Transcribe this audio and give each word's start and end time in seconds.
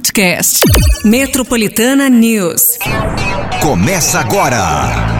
podcast. 0.00 0.60
Metropolitana 1.04 2.08
News. 2.08 2.78
Começa 3.60 4.20
agora. 4.20 4.58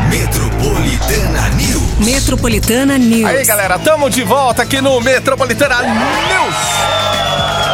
Metropolitana 0.09 1.49
News. 1.51 1.99
Metropolitana 1.99 2.97
News. 2.97 3.27
Aí, 3.27 3.45
galera, 3.45 3.79
tamo 3.79 4.09
de 4.09 4.23
volta 4.23 4.63
aqui 4.63 4.81
no 4.81 4.99
Metropolitana 5.03 5.83
News. 5.83 6.55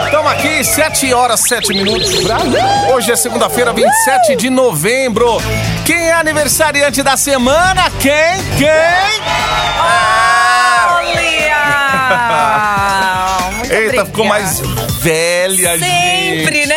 Estamos 0.07 0.33
aqui, 0.33 0.65
7 0.65 1.15
horas 1.15 1.41
7 1.43 1.69
minutos. 1.75 2.11
Hoje 2.93 3.13
é 3.13 3.17
segunda-feira, 3.17 3.73
27 3.73 4.35
de 4.35 4.51
novembro. 4.51 5.41
Quem 5.85 6.09
é 6.09 6.13
aniversariante 6.13 7.05
da 7.05 7.17
semana? 7.17 7.89
Quem? 8.01 8.43
Quem? 8.59 8.69
Ah! 9.79 10.97
Olha! 10.99 11.27
Eita, 13.77 14.07
ficou 14.07 14.25
mais 14.25 14.61
velha, 15.01 15.79
Sempre, 15.79 16.57
gente. 16.57 16.67
né? 16.67 16.77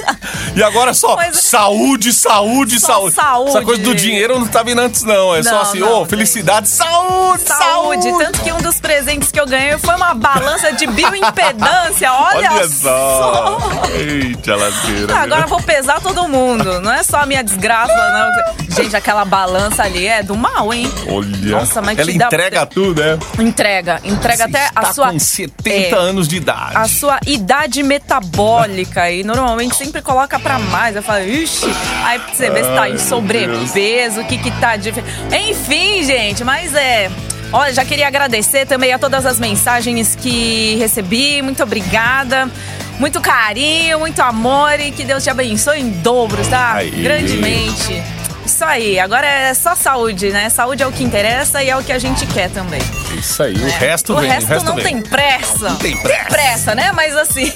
E 0.55 0.63
agora 0.63 0.93
só 0.93 1.15
Coisa- 1.15 1.39
saúde, 1.41 2.11
saúde, 2.13 2.79
Só 2.79 2.87
saúde. 2.87 3.15
saúde. 3.15 3.49
Essa 3.51 3.61
coisa 3.61 3.81
do 3.83 3.95
dinheiro 3.95 4.39
não 4.39 4.47
tá 4.47 4.63
vindo 4.63 4.79
antes, 4.81 5.03
não. 5.03 5.33
É 5.35 5.41
só 5.43 5.51
Não, 5.51 5.61
assim, 5.61 5.79
não, 5.79 6.01
ô, 6.01 6.05
felicidade, 6.05 6.67
saúde, 6.67 7.43
saúde. 7.43 8.03
Saúde. 8.03 8.23
Tanto 8.25 8.41
que 8.41 8.51
um 8.51 8.57
dos 8.61 8.79
presentes 8.79 9.31
que 9.31 9.39
eu 9.39 9.45
ganhei 9.45 9.77
foi 9.77 9.95
uma 9.95 10.13
balança 10.13 10.71
de 10.73 10.85
bioimpedância. 10.87 12.11
Olha, 12.13 12.51
Olha 12.51 12.67
só. 12.67 13.57
Eita, 13.95 14.55
lasqueira. 14.55 15.15
Agora 15.17 15.41
eu 15.43 15.47
vou 15.47 15.61
pesar 15.61 16.01
todo 16.01 16.27
mundo. 16.27 16.81
Não 16.81 16.91
é 16.91 17.03
só 17.03 17.17
a 17.17 17.25
minha 17.25 17.43
desgraça, 17.43 17.93
não. 17.93 18.65
Gente, 18.75 18.95
aquela 18.95 19.25
balança 19.25 19.83
ali 19.83 20.07
é 20.07 20.21
do 20.23 20.35
mal, 20.35 20.73
hein? 20.73 20.91
Olha. 21.07 21.51
Nossa, 21.59 21.81
mas 21.81 21.97
Ela 21.97 22.11
te 22.11 22.17
dá- 22.17 22.25
entrega 22.27 22.65
tudo, 22.65 23.01
né? 23.01 23.17
Entrega. 23.39 23.99
Entrega 24.03 24.47
Você 24.49 24.57
até 24.57 24.69
a 24.75 24.93
sua. 24.93 25.11
com 25.11 25.19
70 25.19 25.71
é, 25.71 25.93
anos 25.99 26.27
de 26.27 26.37
idade. 26.37 26.75
a 26.77 26.87
sua 26.87 27.19
idade 27.25 27.83
metabólica 27.83 29.09
e 29.11 29.23
normalmente 29.23 29.75
sempre 29.91 30.01
coloca 30.01 30.39
pra 30.39 30.57
mais. 30.57 30.95
Eu 30.95 31.03
falo, 31.03 31.21
ixi, 31.25 31.65
aí 32.05 32.17
pra 32.17 32.33
você 32.33 32.49
ver 32.49 32.63
se 32.63 32.71
tá 32.71 32.89
em 32.89 32.97
sobrepeso, 32.97 34.21
o 34.21 34.25
que 34.25 34.37
que 34.37 34.49
tá 34.51 34.77
diferente. 34.77 35.11
Enfim, 35.49 36.03
gente, 36.03 36.43
mas 36.45 36.73
é. 36.73 37.11
Olha, 37.53 37.73
já 37.73 37.83
queria 37.83 38.07
agradecer 38.07 38.65
também 38.65 38.93
a 38.93 38.97
todas 38.97 39.25
as 39.25 39.37
mensagens 39.37 40.15
que 40.15 40.77
recebi. 40.77 41.41
Muito 41.41 41.61
obrigada. 41.61 42.49
Muito 42.97 43.19
carinho, 43.19 43.99
muito 43.99 44.21
amor 44.21 44.79
e 44.79 44.91
que 44.91 45.03
Deus 45.03 45.23
te 45.23 45.29
abençoe 45.29 45.81
em 45.81 45.89
dobros, 45.89 46.47
tá? 46.47 46.75
Aí. 46.75 46.91
Grandemente. 46.91 48.01
Isso 48.45 48.63
aí, 48.63 48.99
agora 48.99 49.27
é 49.27 49.53
só 49.53 49.75
saúde, 49.75 50.29
né? 50.29 50.49
Saúde 50.49 50.83
é 50.83 50.87
o 50.87 50.91
que 50.91 51.03
interessa 51.03 51.61
e 51.63 51.69
é 51.69 51.75
o 51.75 51.83
que 51.83 51.91
a 51.91 51.99
gente 51.99 52.25
quer 52.27 52.49
também. 52.49 52.81
Isso 53.17 53.43
aí, 53.43 53.53
o 53.53 53.59
né? 53.59 53.77
resto 53.79 54.13
o 54.13 54.19
vem. 54.19 54.29
resto 54.29 54.45
o 54.47 54.53
resto 54.53 54.65
não 54.65 54.75
vem. 54.75 54.85
tem 54.85 55.01
pressa. 55.01 55.69
Não 55.69 55.75
tem 55.77 55.97
pressa. 55.97 56.75
né? 56.75 56.91
Mas 56.93 57.15
assim. 57.17 57.51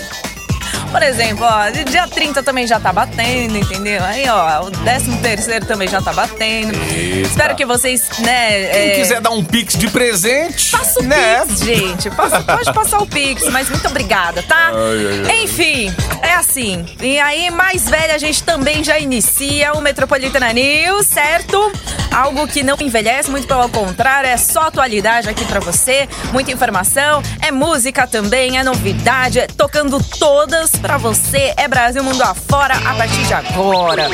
Por 0.92 1.04
exemplo, 1.04 1.46
ó, 1.46 1.70
dia 1.70 2.08
30 2.08 2.42
também 2.44 2.66
já 2.66 2.80
tá 2.80 2.92
batendo, 2.94 3.58
entendeu? 3.58 4.04
Aí, 4.04 4.28
ó, 4.30 4.66
o 4.66 4.72
13 4.72 5.18
terceiro 5.18 5.66
também 5.66 5.88
já 5.88 6.02
tá 6.02 6.14
batendo. 6.14 6.74
Eita. 6.92 7.28
Espero 7.28 7.56
que 7.56 7.66
vocês, 7.66 8.08
né. 8.20 8.50
Quem 8.72 8.82
é, 8.92 8.96
quiser 8.96 9.20
dar 9.22 9.32
um 9.32 9.44
pix 9.44 9.78
de 9.78 9.90
presente, 9.90 10.72
Passa 10.72 11.00
o 11.00 11.04
né? 11.04 11.44
Pix, 11.46 11.60
gente. 11.62 12.10
Passa- 12.12 12.42
pode 12.42 12.74
passar 12.74 13.00
o 13.00 13.08
Pix, 13.08 13.44
mas 13.50 13.70
muito 13.70 13.88
obrigada, 13.88 14.42
tá? 14.44 14.72
Ai, 14.74 15.30
ai. 15.30 15.44
Enfim, 15.44 15.94
é 16.22 16.34
assim. 16.34 16.86
E 17.02 17.20
aí, 17.20 17.52
mais 17.52 17.90
velha, 17.90 18.16
a 18.16 18.18
gente 18.18 18.42
também 18.44 18.84
já 18.84 18.98
inicia 18.98 19.74
o 19.74 19.82
Metropolitana 19.82 20.54
News, 20.54 21.06
certo? 21.08 21.72
Algo 22.12 22.48
que 22.48 22.64
não 22.64 22.78
envelhece, 22.80 23.30
muito 23.30 23.48
pelo 23.48 23.68
contrário, 23.70 24.30
é 24.30 24.38
só 24.38 24.62
atualidade 24.68 25.28
aqui 25.30 25.44
pra 25.46 25.60
você. 25.60 26.08
Muita 26.32 26.52
informação, 26.52 27.22
é 27.42 27.52
música 27.52 28.08
também, 28.08 28.58
é 28.58 28.64
novidade, 28.64 29.40
é 29.40 29.48
tocando 29.48 30.02
todas 30.18 30.72
pra 30.86 30.98
você. 30.98 31.54
É 31.58 31.68
Brasil 31.68 32.04
Mundo 32.04 32.22
afora 32.22 32.76
a 32.76 32.94
partir 32.94 33.24
de 33.24 33.34
agora. 33.34 34.08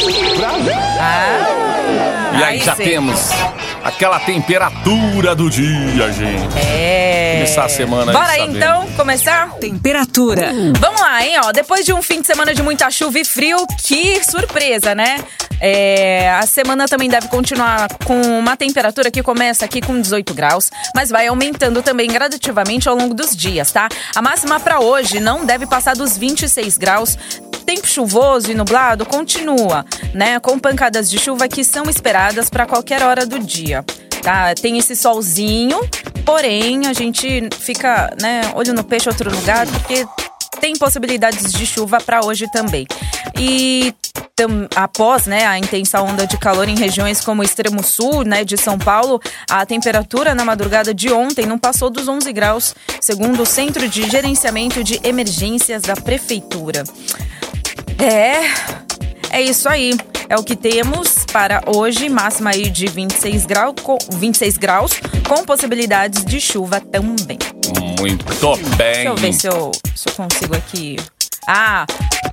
Ah, 1.00 2.38
E 2.39 2.44
aí, 2.44 2.59
já 2.59 2.75
sim. 2.75 2.83
temos 2.83 3.31
aquela 3.83 4.19
temperatura 4.19 5.35
do 5.35 5.49
dia, 5.49 6.11
gente. 6.11 6.57
É. 6.57 7.33
Começar 7.33 7.66
a 7.66 7.69
semana 7.69 8.11
Bora 8.11 8.31
aí 8.31 8.44
então, 8.44 8.88
começar? 8.95 9.51
Temperatura. 9.56 10.51
Vamos 10.79 11.01
lá, 11.01 11.25
hein, 11.25 11.39
ó. 11.44 11.51
Depois 11.51 11.85
de 11.85 11.94
um 11.94 12.01
fim 12.01 12.22
de 12.22 12.28
semana 12.28 12.53
de 12.53 12.61
muita 12.61 12.89
chuva 12.91 13.19
e 13.19 13.25
frio, 13.25 13.57
que 13.83 14.23
surpresa, 14.23 14.94
né? 14.94 15.17
É, 15.59 16.31
a 16.31 16.45
semana 16.47 16.88
também 16.88 17.07
deve 17.07 17.28
continuar 17.28 17.88
com 18.03 18.19
uma 18.19 18.57
temperatura 18.57 19.11
que 19.11 19.22
começa 19.22 19.63
aqui 19.63 19.79
com 19.79 20.01
18 20.01 20.33
graus, 20.33 20.72
mas 20.95 21.11
vai 21.11 21.27
aumentando 21.27 21.83
também 21.83 22.09
gradativamente 22.09 22.89
ao 22.89 22.95
longo 22.95 23.13
dos 23.13 23.35
dias, 23.35 23.72
tá? 23.72 23.88
A 24.16 24.22
máxima 24.23 24.59
para 24.59 24.79
hoje 24.79 25.19
não 25.19 25.45
deve 25.45 25.67
passar 25.67 25.95
dos 25.95 26.17
26 26.17 26.77
graus. 26.79 27.16
Tempo 27.66 27.88
chuvoso 27.88 28.51
e 28.51 28.55
nublado 28.55 29.05
continua, 29.05 29.85
né? 30.13 30.39
Com 30.39 30.59
pancadas 30.59 31.09
de 31.09 31.17
chuva 31.17 31.47
que 31.47 31.63
são 31.63 31.89
esperadas 31.89 32.49
para 32.49 32.66
qualquer 32.66 33.03
hora 33.03 33.25
do 33.25 33.39
dia. 33.39 33.83
Tá, 34.22 34.53
tem 34.53 34.77
esse 34.77 34.95
solzinho, 34.95 35.79
porém 36.23 36.85
a 36.85 36.94
gente 36.94 37.50
fica, 37.57 38.16
né, 38.21 38.51
olho 38.53 38.71
no 38.71 38.83
peixe, 38.83 39.09
outro 39.09 39.35
lugar, 39.35 39.66
porque 39.66 40.05
tem 40.59 40.75
possibilidades 40.75 41.51
de 41.51 41.66
chuva 41.66 41.97
para 42.00 42.23
hoje 42.23 42.45
também. 42.51 42.85
E 43.35 43.95
após 44.75 45.25
né, 45.25 45.45
a 45.45 45.57
intensa 45.57 46.01
onda 46.01 46.25
de 46.25 46.38
calor 46.38 46.67
em 46.67 46.75
regiões 46.75 47.21
como 47.21 47.41
o 47.41 47.45
extremo 47.45 47.83
sul 47.83 48.23
né, 48.23 48.44
de 48.44 48.57
São 48.57 48.77
Paulo, 48.77 49.19
a 49.50 49.66
temperatura 49.66 50.33
na 50.33 50.45
madrugada 50.45 50.94
de 50.94 51.11
ontem 51.11 51.45
não 51.45 51.57
passou 51.57 51.89
dos 51.89 52.07
11 52.07 52.31
graus, 52.31 52.75
segundo 53.00 53.44
o 53.44 53.45
Centro 53.45 53.88
de 53.88 54.09
Gerenciamento 54.09 54.83
de 54.83 55.00
Emergências 55.03 55.81
da 55.81 55.95
Prefeitura. 55.95 56.83
É, 58.01 59.38
é 59.38 59.41
isso 59.41 59.69
aí. 59.69 59.95
É 60.28 60.35
o 60.35 60.44
que 60.44 60.56
temos 60.56 61.25
para 61.31 61.62
hoje, 61.67 62.09
máxima 62.09 62.51
aí 62.51 62.69
de 62.69 62.88
26, 62.88 63.45
grau, 63.45 63.75
com, 63.75 63.97
26 64.13 64.57
graus, 64.57 64.94
com 65.28 65.44
possibilidades 65.44 66.23
de 66.25 66.39
chuva 66.39 66.79
também. 66.79 67.38
Muito 68.00 68.25
bem. 68.75 68.94
Deixa 68.94 69.09
eu 69.09 69.16
ver 69.16 69.34
se 69.34 69.47
eu, 69.47 69.72
se 69.95 70.09
eu 70.09 70.13
consigo 70.13 70.56
aqui. 70.56 70.95
Ah, 71.47 71.85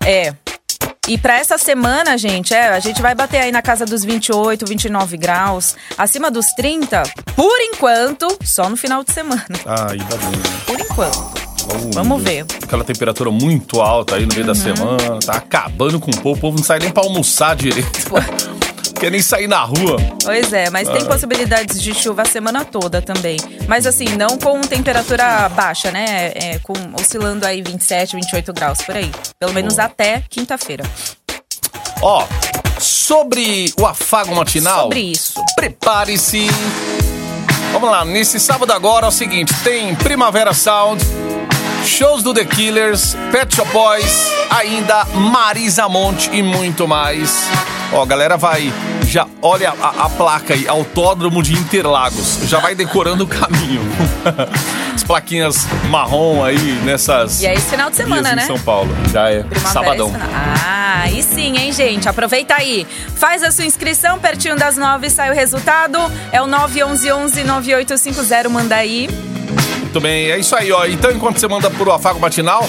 é. 0.06 0.32
E 1.08 1.18
para 1.18 1.38
essa 1.38 1.58
semana, 1.58 2.16
gente, 2.16 2.54
é, 2.54 2.68
a 2.68 2.80
gente 2.80 3.02
vai 3.02 3.14
bater 3.14 3.40
aí 3.40 3.50
na 3.50 3.62
casa 3.62 3.84
dos 3.84 4.04
28, 4.04 4.64
29 4.66 5.16
graus. 5.16 5.74
Acima 5.96 6.30
dos 6.30 6.46
30, 6.52 7.02
por 7.34 7.60
enquanto, 7.60 8.28
só 8.44 8.68
no 8.68 8.76
final 8.76 9.02
de 9.02 9.12
semana. 9.12 9.44
Ai, 9.66 9.98
tá 9.98 10.16
bem. 10.16 10.40
Por 10.66 10.80
enquanto. 10.80 11.37
Vamos 11.92 12.22
meu 12.22 12.24
ver. 12.24 12.46
Aquela 12.62 12.84
temperatura 12.84 13.30
muito 13.30 13.80
alta 13.80 14.16
aí 14.16 14.26
no 14.26 14.34
meio 14.34 14.46
da 14.46 14.54
semana. 14.54 15.18
Tá 15.24 15.34
acabando 15.34 15.98
com 16.00 16.10
o 16.10 16.16
povo. 16.16 16.38
O 16.38 16.40
povo 16.40 16.56
não 16.58 16.64
sai 16.64 16.78
nem 16.78 16.90
pra 16.90 17.02
almoçar 17.02 17.56
direito. 17.56 17.88
Quer 18.98 19.12
nem 19.12 19.22
sair 19.22 19.46
na 19.46 19.62
rua. 19.62 19.96
Pois 20.24 20.52
é, 20.52 20.70
mas 20.70 20.88
tem 20.88 21.04
possibilidades 21.04 21.80
de 21.80 21.94
chuva 21.94 22.22
a 22.22 22.24
semana 22.24 22.64
toda 22.64 23.00
também. 23.00 23.38
Mas 23.68 23.86
assim, 23.86 24.06
não 24.16 24.36
com 24.38 24.60
temperatura 24.60 25.48
baixa, 25.50 25.92
né? 25.92 26.32
É, 26.34 26.58
com, 26.64 26.72
oscilando 27.00 27.46
aí 27.46 27.62
27, 27.62 28.16
28 28.16 28.52
graus 28.52 28.82
por 28.82 28.96
aí. 28.96 29.10
Pelo 29.38 29.52
menos 29.52 29.78
até 29.78 30.24
quinta-feira. 30.28 30.82
Ó, 32.02 32.26
sobre 32.80 33.72
o 33.78 33.86
afago 33.86 34.34
matinal. 34.34 34.82
Sobre 34.82 35.00
isso. 35.00 35.34
Prepare-se. 35.54 36.48
Vamos 37.72 37.90
lá, 37.90 38.04
nesse 38.04 38.40
sábado 38.40 38.72
agora 38.72 39.06
é 39.06 39.08
o 39.08 39.12
seguinte: 39.12 39.52
tem 39.62 39.94
Primavera 39.94 40.52
Sound, 40.52 41.04
shows 41.84 42.22
do 42.22 42.32
The 42.34 42.44
Killers, 42.44 43.16
Pet 43.32 43.54
Shop 43.54 43.70
Boys, 43.72 44.30
ainda 44.50 45.04
Marisa 45.14 45.88
Monte 45.88 46.28
e 46.32 46.42
muito 46.42 46.86
mais. 46.86 47.46
Ó, 47.92 48.02
a 48.02 48.06
galera 48.06 48.36
vai. 48.36 48.70
Já 49.06 49.26
olha 49.40 49.72
a, 49.80 50.04
a 50.04 50.08
placa 50.10 50.52
aí, 50.52 50.68
Autódromo 50.68 51.42
de 51.42 51.54
Interlagos. 51.54 52.40
Já 52.44 52.58
vai 52.58 52.74
decorando 52.74 53.24
o 53.24 53.26
caminho. 53.26 53.80
As 54.94 55.02
plaquinhas 55.02 55.66
marrom 55.88 56.44
aí 56.44 56.58
nessas. 56.84 57.40
E 57.40 57.46
é 57.46 57.54
esse 57.54 57.70
final 57.70 57.88
de 57.88 57.96
semana, 57.96 58.22
vias 58.22 58.32
em 58.32 58.36
né? 58.36 58.46
São 58.46 58.58
Paulo. 58.58 58.94
Já 59.10 59.30
é. 59.30 59.42
Primavera 59.42 59.72
Sabadão. 59.72 60.08
e 60.08 60.12
Sana- 60.12 60.28
Ah, 60.34 61.00
aí 61.04 61.22
sim, 61.22 61.56
hein, 61.56 61.72
gente? 61.72 62.06
Aproveita 62.08 62.54
aí. 62.56 62.86
Faz 63.16 63.42
a 63.42 63.50
sua 63.50 63.64
inscrição, 63.64 64.18
pertinho 64.18 64.56
das 64.56 64.76
nove 64.76 65.08
sai 65.08 65.30
o 65.30 65.34
resultado. 65.34 65.98
É 66.30 66.42
o 66.42 66.46
911-9850, 66.46 68.48
manda 68.50 68.74
aí. 68.76 69.08
Muito 69.88 70.02
bem, 70.02 70.30
é 70.30 70.38
isso 70.38 70.54
aí, 70.54 70.70
ó. 70.70 70.84
Então, 70.84 71.10
enquanto 71.10 71.40
você 71.40 71.48
manda 71.48 71.70
pro 71.70 71.90
afago 71.90 72.20
matinal, 72.20 72.62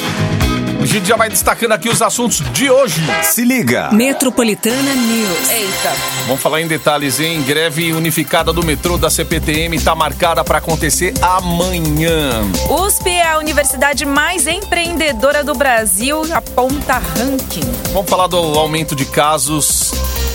a 0.82 0.86
gente 0.86 1.06
já 1.06 1.18
vai 1.18 1.28
destacando 1.30 1.74
aqui 1.74 1.90
os 1.90 2.02
assuntos 2.02 2.42
de 2.54 2.72
hoje. 2.72 3.02
Se 3.24 3.44
liga. 3.44 3.92
Metropolitana 3.92 4.96
News. 4.96 5.50
Eita. 5.50 5.94
Vamos 6.28 6.42
falar 6.42 6.62
em 6.62 6.68
detalhes, 6.68 7.20
hein? 7.20 7.42
Greve 7.42 7.92
unificada 7.92 8.54
do 8.54 8.66
metrô 8.66 8.98
da 8.98 9.10
CPTM 9.10 9.76
está 9.76 9.94
marcada 9.94 10.46
para 10.46 10.60
acontecer 10.60 11.14
amanhã. 11.22 12.42
USP 12.70 13.10
é 13.10 13.32
a 13.34 13.38
universidade 13.38 14.06
mais 14.06 14.48
empreendedora 14.48 15.44
do 15.44 15.54
Brasil, 15.54 16.22
aponta 16.34 17.00
ranking. 17.00 17.70
Vamos 17.92 18.10
falar 18.10 18.28
do 18.28 18.38
aumento 18.38 18.96
de 18.96 19.04
casos 19.04 19.92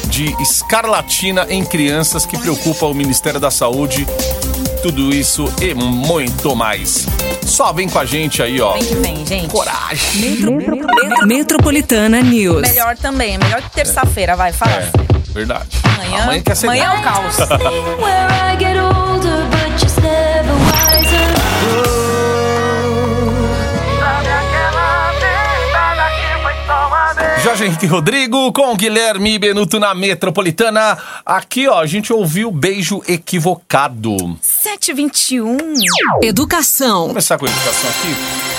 de 0.09 0.37
escarlatina 0.39 1.47
em 1.49 1.65
crianças 1.65 2.27
que 2.27 2.37
preocupa 2.37 2.85
o 2.85 2.93
Ministério 2.93 3.41
da 3.41 3.51
Saúde. 3.51 4.07
Tudo 4.85 5.15
isso 5.15 5.51
e 5.63 5.73
muito 5.73 6.55
mais. 6.55 7.07
Só 7.47 7.73
vem 7.73 7.89
com 7.89 7.99
a 7.99 8.05
gente 8.05 8.43
aí, 8.43 8.61
ó. 8.61 8.75
Vem 8.75 8.85
que 8.85 8.95
vem, 8.97 9.27
gente. 9.27 9.49
Coragem. 9.49 10.45
Metropolitana 11.25 12.21
News. 12.21 12.61
Melhor 12.61 12.95
também, 12.99 13.39
melhor 13.39 13.63
que 13.63 13.71
terça-feira, 13.71 14.37
vai, 14.37 14.53
fala. 14.53 14.73
É, 14.73 14.93
verdade. 15.33 15.69
Amanhã, 15.85 16.23
Amanhã 16.25 16.43
quer 16.43 16.55
ser 16.55 16.67
amanhã 16.67 16.85
é 16.85 16.99
o 16.99 17.03
caos. 17.03 17.37
Jorge 27.55 27.67
Henrique 27.67 27.87
Rodrigo 27.87 28.53
com 28.53 28.75
Guilherme 28.75 29.39
Benuto 29.39 29.79
na 29.79 29.95
Metropolitana. 29.95 30.99
Aqui, 31.25 31.69
ó, 31.69 31.79
a 31.79 31.87
gente 31.87 32.13
ouviu 32.13 32.51
Beijo 32.51 33.01
Equivocado. 33.07 34.17
721. 34.43 35.57
Educação. 36.21 37.03
Vamos 37.07 37.09
começar 37.13 37.39
com 37.39 37.47
a 37.47 37.49
educação 37.49 37.91
aqui, 37.91 38.17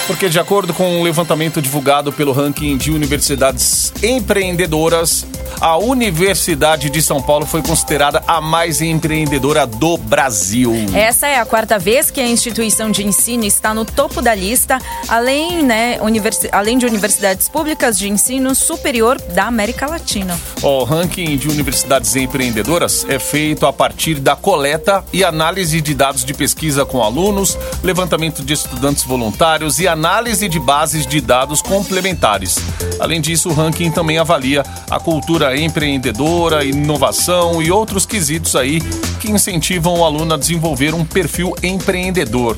porque 0.07 0.29
de 0.29 0.39
acordo 0.39 0.73
com 0.73 0.99
um 1.01 1.03
levantamento 1.03 1.61
divulgado 1.61 2.13
pelo 2.13 2.31
ranking 2.31 2.77
de 2.77 2.89
universidades 2.89 3.91
empreendedoras, 4.01 5.27
a 5.59 5.77
Universidade 5.77 6.89
de 6.89 7.01
São 7.01 7.21
Paulo 7.21 7.45
foi 7.45 7.61
considerada 7.61 8.23
a 8.25 8.39
mais 8.39 8.79
empreendedora 8.81 9.65
do 9.67 9.97
Brasil. 9.97 10.73
Essa 10.93 11.27
é 11.27 11.37
a 11.37 11.45
quarta 11.45 11.77
vez 11.77 12.09
que 12.09 12.21
a 12.21 12.27
instituição 12.27 12.89
de 12.91 13.05
ensino 13.05 13.43
está 13.43 13.73
no 13.73 13.83
topo 13.83 14.21
da 14.21 14.33
lista, 14.33 14.79
além, 15.09 15.63
né, 15.63 15.97
universi- 16.01 16.49
além 16.51 16.77
de 16.77 16.85
universidades 16.85 17.49
públicas 17.49 17.97
de 17.99 18.07
ensino 18.09 18.55
superior 18.55 18.84
da 19.33 19.45
América 19.45 19.87
Latina. 19.87 20.39
O 20.61 20.83
ranking 20.83 21.37
de 21.37 21.47
universidades 21.47 22.15
empreendedoras 22.15 23.03
é 23.09 23.17
feito 23.17 23.65
a 23.65 23.73
partir 23.73 24.19
da 24.19 24.35
coleta 24.35 25.03
e 25.11 25.23
análise 25.23 25.81
de 25.81 25.95
dados 25.95 26.23
de 26.23 26.35
pesquisa 26.35 26.85
com 26.85 27.01
alunos, 27.01 27.57
levantamento 27.81 28.43
de 28.43 28.53
estudantes 28.53 29.03
voluntários 29.03 29.79
e 29.79 29.87
análise 29.87 30.47
de 30.47 30.59
bases 30.59 31.07
de 31.07 31.19
dados 31.19 31.63
complementares. 31.63 32.59
Além 32.99 33.19
disso, 33.19 33.49
o 33.49 33.53
ranking 33.53 33.89
também 33.89 34.19
avalia 34.19 34.63
a 34.91 34.99
cultura 34.99 35.59
empreendedora, 35.59 36.63
inovação 36.63 37.63
e 37.63 37.71
outros 37.71 38.05
quesitos 38.05 38.55
aí 38.55 38.79
que 39.19 39.31
incentivam 39.31 39.95
o 39.95 40.05
aluno 40.05 40.35
a 40.35 40.37
desenvolver 40.37 40.93
um 40.93 41.03
perfil 41.03 41.55
empreendedor. 41.63 42.55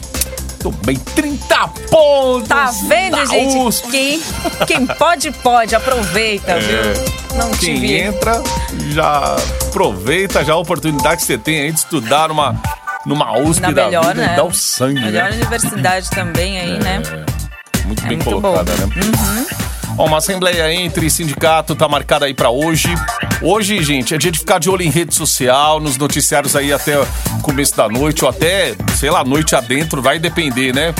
Muito 0.63 0.71
bem, 0.86 0.95
30 0.98 1.68
pontos! 1.89 2.48
Tá 2.50 2.71
vendo, 2.88 3.25
gente? 3.27 3.57
USP. 3.57 3.89
Quem, 3.92 4.21
quem 4.65 4.88
pode, 4.88 5.31
pode. 5.31 5.75
Aproveita, 5.75 6.57
viu? 6.59 6.77
Não 7.38 7.48
É. 7.51 7.57
Quem 7.57 7.75
tive. 7.75 7.94
entra, 7.95 8.42
já 8.89 9.36
aproveita 9.68 10.44
já 10.44 10.54
a 10.54 10.57
oportunidade 10.57 11.18
que 11.18 11.24
você 11.27 11.38
tem 11.38 11.59
aí 11.62 11.71
de 11.71 11.77
estudar 11.80 12.30
numa, 12.30 12.59
numa 13.06 13.38
USP 13.38 13.62
Na 13.62 13.71
da 13.71 13.86
melhor, 13.86 14.07
vida 14.07 14.25
né? 14.25 14.33
e 14.33 14.36
dar 14.36 14.44
o 14.45 14.54
sangue, 14.54 15.00
Melhor 15.00 15.30
né? 15.30 15.36
universidade 15.36 16.09
também 16.09 16.59
aí, 16.59 16.80
né? 16.80 17.04
Muito 17.86 18.04
É 18.04 18.07
bem 18.07 18.18
muito 18.18 18.30
colocada, 18.42 18.71
bom. 18.75 18.88
né? 18.88 19.45
Ó, 19.98 20.06
uma 20.06 20.18
assembleia 20.18 20.74
entre 20.74 21.09
sindicato 21.09 21.75
tá 21.75 21.88
marcada 21.88 22.25
aí 22.25 22.33
pra 22.33 22.50
hoje. 22.50 22.89
Hoje, 23.41 23.83
gente, 23.83 24.15
é 24.15 24.17
dia 24.17 24.31
de 24.31 24.39
ficar 24.39 24.59
de 24.59 24.69
olho 24.69 24.81
em 24.81 24.89
rede 24.89 25.13
social, 25.13 25.79
nos 25.79 25.95
noticiários 25.95 26.55
aí 26.55 26.73
até 26.73 26.93
começo 27.43 27.77
da 27.77 27.87
noite, 27.87 28.23
ou 28.23 28.29
até, 28.29 28.75
sei 28.97 29.11
lá, 29.11 29.23
noite 29.23 29.55
adentro, 29.55 30.01
vai 30.01 30.17
depender, 30.17 30.73
né? 30.73 30.93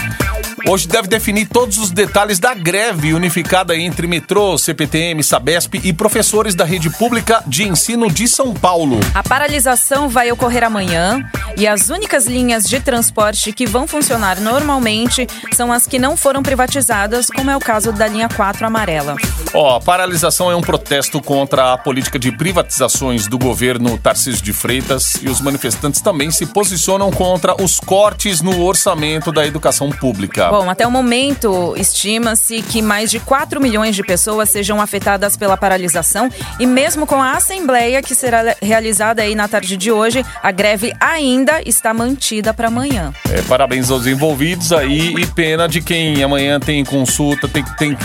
Hoje 0.66 0.88
deve 0.88 1.08
definir 1.08 1.48
todos 1.48 1.78
os 1.78 1.92
detalhes 1.92 2.40
da 2.40 2.54
greve 2.54 3.14
unificada 3.14 3.76
entre 3.76 4.08
metrô, 4.08 4.58
CPTM, 4.58 5.24
Sabesp 5.24 5.76
e 5.84 5.94
professores 5.94 6.56
da 6.56 6.66
rede 6.66 6.90
pública 6.90 7.44
de 7.46 7.68
ensino 7.68 8.10
de 8.10 8.28
São 8.28 8.54
Paulo. 8.54 9.00
A 9.14 9.22
paralisação 9.22 10.10
vai 10.10 10.32
ocorrer 10.32 10.64
amanhã 10.64 11.24
e 11.56 11.68
as 11.68 11.90
únicas 11.90 12.26
linhas 12.26 12.64
de 12.64 12.80
transporte 12.80 13.54
que 13.54 13.66
vão 13.66 13.88
funcionar 13.88 14.40
normalmente 14.42 15.28
são 15.54 15.72
as 15.72 15.86
que 15.86 16.00
não 16.00 16.18
foram 16.18 16.42
privatizadas, 16.42 17.28
como 17.28 17.52
é 17.52 17.56
o 17.56 17.60
caso 17.60 17.92
da 17.92 18.08
linha 18.08 18.28
4 18.28 18.66
amarela. 18.66 19.16
Ó, 19.54 19.76
a 19.76 19.82
paralisação 19.82 20.52
é 20.52 20.56
um 20.56 20.62
protesto 20.62 21.22
contra 21.22 21.74
a 21.74 21.78
política 21.78 22.18
de 22.18 22.32
privatizações 22.32 23.28
do 23.28 23.38
governo 23.38 23.98
Tarcísio 23.98 24.44
de 24.44 24.54
Freitas 24.54 25.16
e 25.22 25.30
os 25.30 25.40
manifestantes 25.40 26.02
também 26.02 26.32
se 26.32 26.46
posicionam 26.46 27.12
contra 27.12 27.56
os 27.62 27.80
cortes 27.80 28.42
no 28.42 28.64
orçamento 28.64 29.32
da 29.32 29.46
educação 29.46 29.90
pública. 29.90 30.47
Bom, 30.50 30.70
até 30.70 30.86
o 30.86 30.92
momento, 30.92 31.74
estima-se 31.78 32.62
que 32.62 32.82
mais 32.82 33.12
de 33.12 33.20
4 33.20 33.62
milhões 33.62 33.96
de 33.96 34.04
pessoas 34.04 34.50
sejam 34.50 34.82
afetadas 34.82 35.36
pela 35.36 35.58
paralisação 35.58 36.30
e 36.60 36.66
mesmo 36.66 37.06
com 37.06 37.22
a 37.22 37.34
assembleia 37.34 38.02
que 38.02 38.16
será 38.16 38.56
realizada 38.62 39.22
aí 39.22 39.36
na 39.36 39.48
tarde 39.48 39.78
de 39.78 39.92
hoje, 39.92 40.26
a 40.42 40.52
greve 40.52 40.94
ainda 41.00 41.62
está 41.66 41.94
mantida 41.94 42.54
para 42.54 42.68
amanhã. 42.68 43.14
É, 43.30 43.42
parabéns 43.44 43.90
aos 43.90 44.08
envolvidos 44.08 44.72
aí 44.72 45.14
e 45.18 45.26
pena 45.26 45.68
de 45.68 45.82
quem 45.82 46.24
amanhã 46.24 46.60
tem 46.60 46.84
consulta, 46.84 47.48
tem, 47.48 47.64
tem, 47.78 47.98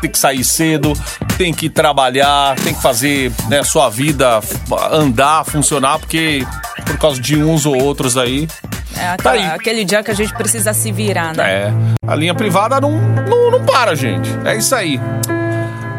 tem 0.00 0.10
que 0.10 0.18
sair 0.18 0.44
cedo, 0.44 0.92
tem 1.36 1.52
que 1.52 1.68
trabalhar, 1.68 2.56
tem 2.56 2.74
que 2.74 2.82
fazer 2.82 3.32
né, 3.48 3.62
sua 3.62 3.88
vida 3.88 4.40
andar, 4.90 5.44
funcionar, 5.44 5.98
porque 5.98 6.44
por 6.84 6.98
causa 6.98 7.20
de 7.20 7.36
uns 7.42 7.66
ou 7.66 7.80
outros 7.80 8.16
aí. 8.16 8.48
É 8.96 9.02
Tá 9.02 9.12
aquela- 9.14 9.34
aí. 9.34 9.44
aquele 9.46 9.84
dia 9.84 10.02
que 10.02 10.10
a 10.10 10.14
gente 10.14 10.32
precisa 10.34 10.72
se 10.72 10.90
virar, 10.92 11.34
né? 11.34 11.42
É, 11.50 11.72
a 12.06 12.14
linha 12.14 12.34
privada 12.34 12.80
não, 12.80 12.92
não, 12.92 13.50
não 13.50 13.64
para, 13.64 13.94
gente. 13.94 14.28
É 14.44 14.56
isso 14.56 14.74
aí. 14.74 15.00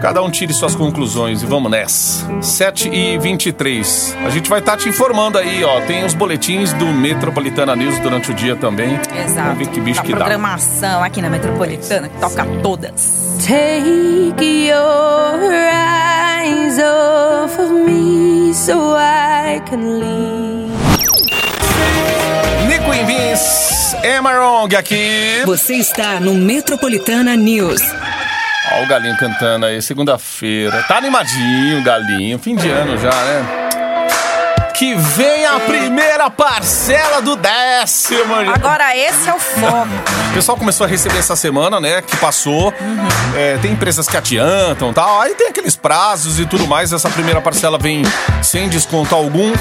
Cada 0.01 0.19
um 0.23 0.31
tire 0.31 0.51
suas 0.51 0.73
conclusões 0.75 1.43
e 1.43 1.45
vamos 1.45 1.69
nessa. 1.69 2.25
7 2.41 2.89
e 2.89 3.19
23. 3.19 4.17
A 4.25 4.31
gente 4.31 4.49
vai 4.49 4.57
estar 4.59 4.75
te 4.75 4.89
informando 4.89 5.37
aí, 5.37 5.63
ó. 5.63 5.79
Tem 5.81 6.03
os 6.03 6.15
boletins 6.15 6.73
do 6.73 6.87
Metropolitana 6.87 7.75
News 7.75 7.99
durante 7.99 8.31
o 8.31 8.33
dia 8.33 8.55
também. 8.55 8.95
Exato. 9.15 9.49
Vamos 9.49 9.57
ver 9.59 9.67
que 9.67 9.79
bicho 9.79 9.99
da 10.01 10.05
que 10.07 10.11
dá. 10.11 10.17
programação 10.17 11.03
aqui 11.03 11.21
na 11.21 11.29
Metropolitana, 11.29 12.09
que 12.09 12.17
toca 12.19 12.43
todas. 12.63 13.37
Take 13.47 14.69
your 14.69 15.53
eyes 15.53 16.79
off 16.79 17.61
of 17.61 17.71
me 17.71 18.51
so 18.55 18.95
I 18.97 19.61
can 19.69 19.99
leave. 19.99 20.40
Nico 22.91 22.93
Invins, 22.93 23.95
Emerong 24.03 24.75
aqui. 24.75 25.43
Você 25.45 25.75
está 25.75 26.19
no 26.19 26.33
Metropolitana 26.33 27.35
News. 27.37 27.81
Ó, 28.73 28.83
o 28.83 28.87
galinho 28.87 29.15
cantando 29.17 29.65
aí, 29.65 29.81
segunda-feira. 29.81 30.83
Tá 30.83 30.97
animadinho 30.97 31.79
o 31.79 31.83
galinho, 31.83 32.37
fim 32.37 32.55
de 32.55 32.69
ano 32.69 32.97
já, 32.97 33.09
né? 33.09 33.60
Que 34.81 34.95
vem 34.95 35.45
a 35.45 35.59
primeira 35.59 36.27
parcela 36.31 37.21
do 37.21 37.35
décimo. 37.35 38.33
Agora 38.51 38.97
esse 38.97 39.29
é 39.29 39.33
o 39.35 39.37
foco. 39.37 39.87
O 40.31 40.33
pessoal 40.33 40.57
começou 40.57 40.85
a 40.85 40.89
receber 40.89 41.19
essa 41.19 41.35
semana, 41.35 41.79
né? 41.79 42.01
Que 42.01 42.15
passou. 42.15 42.73
É, 43.35 43.59
tem 43.61 43.73
empresas 43.73 44.07
que 44.07 44.17
adiantam 44.17 44.89
e 44.89 44.93
tal. 44.93 45.21
Aí 45.21 45.35
tem 45.35 45.49
aqueles 45.49 45.75
prazos 45.75 46.39
e 46.39 46.47
tudo 46.47 46.65
mais. 46.65 46.91
Essa 46.91 47.09
primeira 47.11 47.39
parcela 47.41 47.77
vem 47.77 48.01
sem 48.41 48.69
desconto 48.69 49.13
algum. 49.13 49.53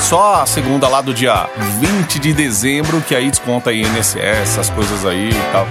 Só 0.00 0.40
a 0.40 0.46
segunda 0.46 0.88
lá 0.88 1.02
do 1.02 1.12
dia 1.12 1.46
20 1.80 2.18
de 2.18 2.32
dezembro, 2.32 3.02
que 3.02 3.14
aí 3.14 3.28
desconta 3.28 3.68
aí 3.68 3.82
INSS, 3.82 4.16
essas 4.16 4.70
coisas 4.70 5.04
aí 5.04 5.28
e 5.28 5.52
tal. 5.52 5.66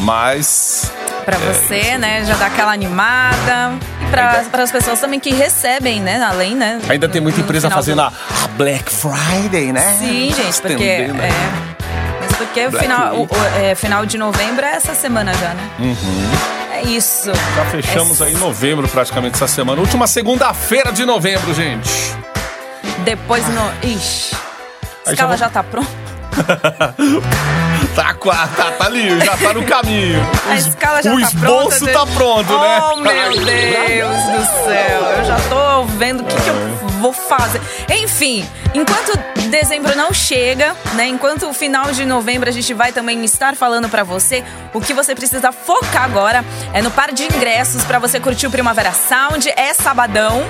Mas. 0.00 0.90
Pra 1.26 1.36
você, 1.38 1.98
né, 1.98 2.24
já 2.24 2.36
dá 2.36 2.46
aquela 2.46 2.72
animada. 2.72 3.74
Pra, 4.10 4.62
as 4.62 4.70
pessoas 4.72 5.00
também 5.00 5.18
que 5.20 5.30
recebem, 5.34 6.00
né, 6.00 6.22
além, 6.22 6.54
né. 6.54 6.80
Ainda 6.88 7.08
tem 7.08 7.20
muita 7.20 7.38
no 7.38 7.44
empresa 7.44 7.68
fazendo 7.70 7.96
do- 7.96 8.02
a, 8.02 8.12
a 8.44 8.48
Black 8.56 8.90
Friday, 8.90 9.72
né? 9.72 9.96
Sim, 9.98 10.32
gente, 10.34 10.60
porque. 10.60 10.72
Estendendo. 10.84 11.20
É, 11.22 11.30
mas 12.20 12.36
porque 12.36 12.68
Black 12.68 12.84
final, 12.84 13.14
o, 13.16 13.22
o- 13.24 13.28
é, 13.62 13.74
final 13.74 14.06
de 14.06 14.16
novembro 14.16 14.64
é 14.64 14.72
essa 14.72 14.94
semana 14.94 15.32
já, 15.34 15.54
né? 15.54 15.70
É 16.72 16.82
isso. 16.82 17.32
Já 17.56 17.64
fechamos 17.66 18.20
aí 18.22 18.34
novembro 18.34 18.86
praticamente 18.88 19.34
essa 19.36 19.48
semana. 19.48 19.80
Última 19.80 20.06
segunda-feira 20.06 20.92
de 20.92 21.04
novembro, 21.04 21.52
gente. 21.54 22.14
Depois 23.04 23.46
no. 23.48 23.72
Ixi. 23.82 24.34
A 25.06 25.12
escala 25.12 25.36
já 25.36 25.46
já, 25.46 25.48
vou- 25.48 25.54
tá 25.54 25.62
pronta. 25.62 26.05
Tá, 27.94 28.14
tá, 28.14 28.70
tá 28.72 28.84
ali, 28.86 29.18
já 29.20 29.36
tá 29.36 29.52
no 29.54 29.62
caminho. 29.64 30.20
A 30.50 30.54
Os- 30.54 30.66
escala 30.66 31.02
já 31.02 31.14
o 31.14 31.20
tá 31.20 31.28
pronta. 31.30 31.46
esboço 31.46 31.84
gente. 31.86 31.92
tá 31.94 32.06
pronto, 32.06 32.58
né? 32.58 32.80
Oh, 32.92 32.96
meu 32.96 33.30
Deus 33.32 34.22
do 34.24 34.64
céu. 34.64 35.00
Eu 35.18 35.24
já 35.24 35.36
tô 35.48 35.84
vendo 35.96 36.20
o 36.20 36.24
que, 36.24 36.34
que 36.36 36.48
eu 36.48 36.54
vou 36.96 37.12
fazer. 37.12 37.60
Enfim, 37.90 38.46
enquanto 38.74 39.16
dezembro 39.48 39.96
não 39.96 40.12
chega, 40.12 40.74
né? 40.94 41.06
Enquanto 41.06 41.48
o 41.48 41.52
final 41.52 41.92
de 41.92 42.04
novembro 42.04 42.48
a 42.48 42.52
gente 42.52 42.72
vai 42.74 42.92
também 42.92 43.24
estar 43.24 43.54
falando 43.54 43.88
pra 43.88 44.02
você, 44.02 44.44
o 44.74 44.80
que 44.80 44.92
você 44.92 45.14
precisa 45.14 45.52
focar 45.52 46.04
agora 46.04 46.44
é 46.72 46.82
no 46.82 46.90
par 46.90 47.12
de 47.12 47.24
ingressos 47.24 47.84
pra 47.84 47.98
você 47.98 48.18
curtir 48.18 48.46
o 48.46 48.50
Primavera 48.50 48.92
Sound. 48.92 49.48
É 49.56 49.72
sabadão, 49.72 50.42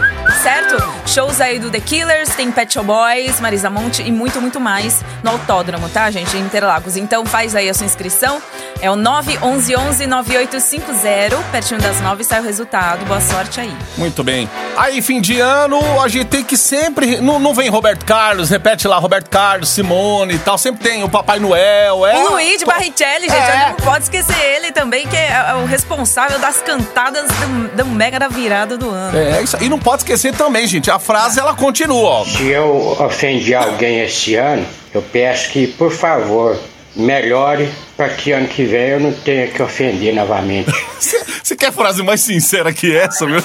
certo? 0.43 0.77
Shows 1.07 1.41
aí 1.41 1.59
do 1.59 1.71
The 1.71 1.81
Killers, 1.81 2.31
tem 2.31 2.51
Pet 2.51 2.73
Shop 2.73 2.87
Boys, 2.87 3.41
Marisa 3.41 3.69
Monte 3.69 4.03
e 4.03 4.11
muito, 4.11 4.41
muito 4.41 4.61
mais 4.61 5.05
no 5.23 5.31
autódromo, 5.31 5.89
tá, 5.89 6.11
gente? 6.11 6.37
Em 6.37 6.41
Interlagos. 6.41 6.97
Então 6.97 7.27
faz 7.27 7.55
aí 7.55 7.69
a 7.69 7.75
sua 7.75 7.87
inscrição. 7.87 8.41
É 8.81 8.91
o 8.91 8.97
911-9850. 8.97 11.37
Pertinho 11.51 11.81
das 11.81 12.01
nove 12.01 12.25
sai 12.25 12.41
o 12.41 12.43
resultado. 12.43 13.05
Boa 13.07 13.21
sorte 13.21 13.61
aí. 13.61 13.73
Muito 13.97 14.23
bem. 14.23 14.49
Aí, 14.77 15.01
fim 15.03 15.21
de 15.21 15.41
ano, 15.41 15.79
a 16.03 16.09
gente 16.09 16.27
tem 16.27 16.45
que 16.45 16.57
sempre. 16.57 17.21
Não, 17.21 17.39
não 17.39 17.55
vem 17.55 17.69
Roberto 17.69 18.05
Carlos, 18.05 18.51
repete 18.51 18.87
lá, 18.87 18.99
Roberto 18.99 19.29
Carlos, 19.31 19.69
Simone 19.71 20.35
e 20.35 20.39
tal. 20.39 20.59
Sempre 20.59 20.89
tem 20.89 21.03
o 21.03 21.09
Papai 21.09 21.39
Noel. 21.39 22.07
É, 22.07 22.17
O 22.25 22.33
Luigi 22.33 22.65
Barrichelli, 22.65 23.29
gente, 23.29 23.35
É. 23.35 23.43
a 23.43 23.57
gente 23.69 23.79
não 23.81 23.87
pode 23.87 24.05
esquecer 24.05 24.37
ele 24.57 24.73
também, 24.73 25.07
que 25.07 25.17
é 25.17 25.55
o 25.63 25.67
responsável 25.67 26.39
das 26.39 26.59
cantadas 26.59 27.27
do, 27.29 27.77
do 27.77 27.87
Mega 27.87 28.19
da 28.19 28.29
Virada 28.29 28.77
do 28.77 28.91
ano. 28.91 29.17
É, 29.17 29.43
isso. 29.43 29.57
E 29.61 29.69
não 29.69 29.79
pode 29.79 30.03
esquecer 30.03 30.35
também, 30.35 30.67
gente. 30.67 30.91
A 30.91 30.99
frase 30.99 31.39
ela 31.41 31.55
continua, 31.55 32.09
ó. 32.21 32.25
Se 32.25 32.47
eu 32.49 32.97
ofendi 33.01 33.55
alguém 33.55 34.01
esse 34.01 34.35
ano, 34.35 34.67
eu 34.93 35.03
peço 35.03 35.51
que, 35.51 35.67
por 35.67 35.93
favor, 35.93 36.59
melhore 36.97 37.69
para 37.97 38.09
que 38.09 38.33
ano 38.33 38.49
que 38.49 38.65
vem 38.65 38.89
eu 38.91 39.01
não 39.01 39.13
tenha 39.13 39.47
que 39.49 39.63
ofender 39.63 40.15
novamente. 40.15 40.71
Você 41.43 41.55
quer 41.55 41.73
frase 41.73 42.03
mais 42.03 42.21
sincera 42.21 42.73
que 42.73 42.95
essa, 42.97 43.27
meu? 43.27 43.43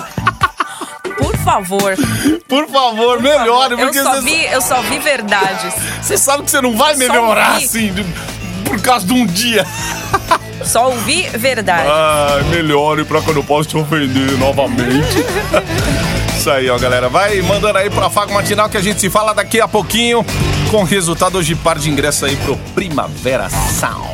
Por 1.17 1.37
favor. 1.37 1.95
Por 2.47 2.67
favor, 2.67 3.21
melhore, 3.21 3.73
eu 3.73 3.77
porque 3.79 4.01
só 4.01 4.15
você, 4.15 4.21
vi, 4.21 4.45
eu 4.45 4.61
só 4.61 4.81
vi 4.81 4.97
verdades. 4.99 5.73
você 6.01 6.17
sabe 6.17 6.43
que 6.43 6.51
você 6.51 6.61
não 6.61 6.75
vai 6.75 6.93
Só 6.93 6.99
melhorar 6.99 7.57
assim 7.57 7.93
de- 7.93 8.03
por 8.63 8.81
causa 8.81 9.05
de 9.05 9.13
um 9.13 9.25
dia. 9.25 9.65
Só 10.63 10.87
ouvi 10.89 11.23
verdade. 11.33 11.87
Ai, 11.89 12.43
melhore 12.49 13.03
pra 13.05 13.21
quando 13.21 13.37
eu 13.37 13.43
posso 13.43 13.69
te 13.69 13.77
ofender 13.77 14.37
novamente. 14.37 15.23
Isso 16.41 16.49
aí, 16.49 16.71
ó, 16.71 16.79
galera. 16.79 17.07
Vai 17.07 17.39
mandando 17.43 17.77
aí 17.77 17.87
pra 17.87 18.09
Fago 18.09 18.33
Matinal 18.33 18.67
que 18.67 18.75
a 18.75 18.81
gente 18.81 18.99
se 18.99 19.11
fala 19.11 19.31
daqui 19.31 19.61
a 19.61 19.67
pouquinho 19.67 20.25
com 20.71 20.81
resultado 20.81 21.37
hoje 21.37 21.53
par 21.53 21.77
de 21.77 21.87
ingresso 21.87 22.25
aí 22.25 22.35
pro 22.37 22.57
Primavera 22.73 23.47
Sound. 23.47 24.09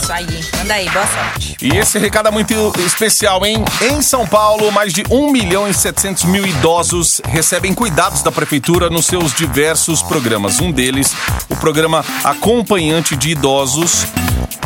Isso 0.00 0.12
aí. 0.12 0.26
Manda 0.58 0.74
aí, 0.74 0.88
boa 0.88 1.04
sorte. 1.04 1.56
E 1.60 1.76
esse 1.76 1.98
recado 1.98 2.28
é 2.28 2.30
muito 2.30 2.54
especial, 2.86 3.44
hein? 3.44 3.64
Em 3.82 4.00
São 4.00 4.24
Paulo, 4.28 4.70
mais 4.70 4.92
de 4.92 5.02
1 5.10 5.32
milhão 5.32 5.68
e 5.68 5.74
700 5.74 6.22
mil 6.26 6.46
idosos 6.46 7.20
recebem 7.24 7.74
cuidados 7.74 8.22
da 8.22 8.30
prefeitura 8.30 8.88
nos 8.88 9.06
seus 9.06 9.34
diversos 9.34 10.04
programas. 10.04 10.60
Um 10.60 10.70
deles, 10.70 11.16
o 11.48 11.56
programa 11.56 12.04
Acompanhante 12.22 13.16
de 13.16 13.30
Idosos. 13.30 14.06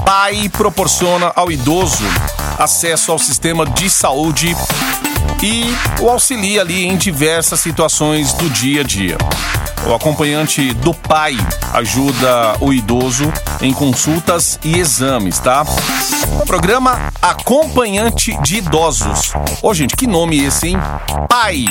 PAI 0.04 0.50
proporciona 0.50 1.33
ao 1.35 1.50
idoso 1.50 2.04
acesso 2.59 3.11
ao 3.11 3.19
sistema 3.19 3.64
de 3.64 3.88
saúde 3.88 4.54
e 5.42 5.64
o 6.00 6.09
auxilia 6.09 6.61
ali 6.61 6.87
em 6.87 6.97
diversas 6.97 7.61
situações 7.61 8.32
do 8.35 8.49
dia 8.50 8.82
a 8.82 8.85
dia. 8.85 9.16
O 9.87 9.94
acompanhante 9.94 10.75
do 10.75 10.92
pai 10.92 11.37
ajuda 11.73 12.56
o 12.61 12.73
idoso 12.73 13.32
em 13.62 13.73
consultas 13.73 14.59
e 14.62 14.78
exames, 14.78 15.38
tá? 15.38 15.64
Programa 16.47 17.11
Acompanhante 17.23 18.37
de 18.42 18.59
Idosos. 18.59 19.32
Ô, 19.62 19.73
gente, 19.73 19.97
que 19.97 20.06
nome 20.06 20.44
esse, 20.44 20.68
hein? 20.68 20.76
Pai. 21.28 21.64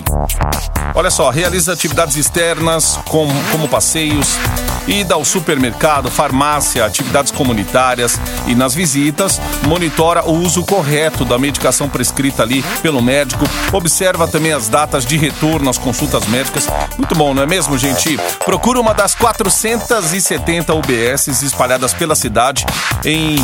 Olha 0.95 1.11
só, 1.11 1.29
realiza 1.29 1.71
atividades 1.71 2.15
externas 2.15 2.99
como, 3.07 3.31
como 3.51 3.67
passeios, 3.67 4.37
ida 4.87 5.13
ao 5.13 5.23
supermercado, 5.23 6.09
farmácia, 6.09 6.85
atividades 6.85 7.31
comunitárias 7.31 8.19
e 8.47 8.55
nas 8.55 8.73
visitas, 8.73 9.39
monitora 9.67 10.23
o 10.25 10.33
uso 10.33 10.63
correto 10.63 11.23
da 11.23 11.37
medicação 11.37 11.87
prescrita 11.87 12.41
ali 12.41 12.63
pelo 12.81 13.01
médico, 13.01 13.45
observa 13.71 14.27
também 14.27 14.51
as 14.51 14.67
datas 14.67 15.05
de 15.05 15.15
retorno 15.17 15.69
às 15.69 15.77
consultas 15.77 16.25
médicas. 16.27 16.67
Muito 16.97 17.15
bom, 17.15 17.33
não 17.33 17.43
é 17.43 17.45
mesmo, 17.45 17.77
gente? 17.77 18.17
Procura 18.43 18.77
uma 18.79 18.93
das 18.93 19.15
470 19.15 20.73
UBSs 20.73 21.45
espalhadas 21.45 21.93
pela 21.93 22.15
cidade 22.15 22.65
em 23.05 23.35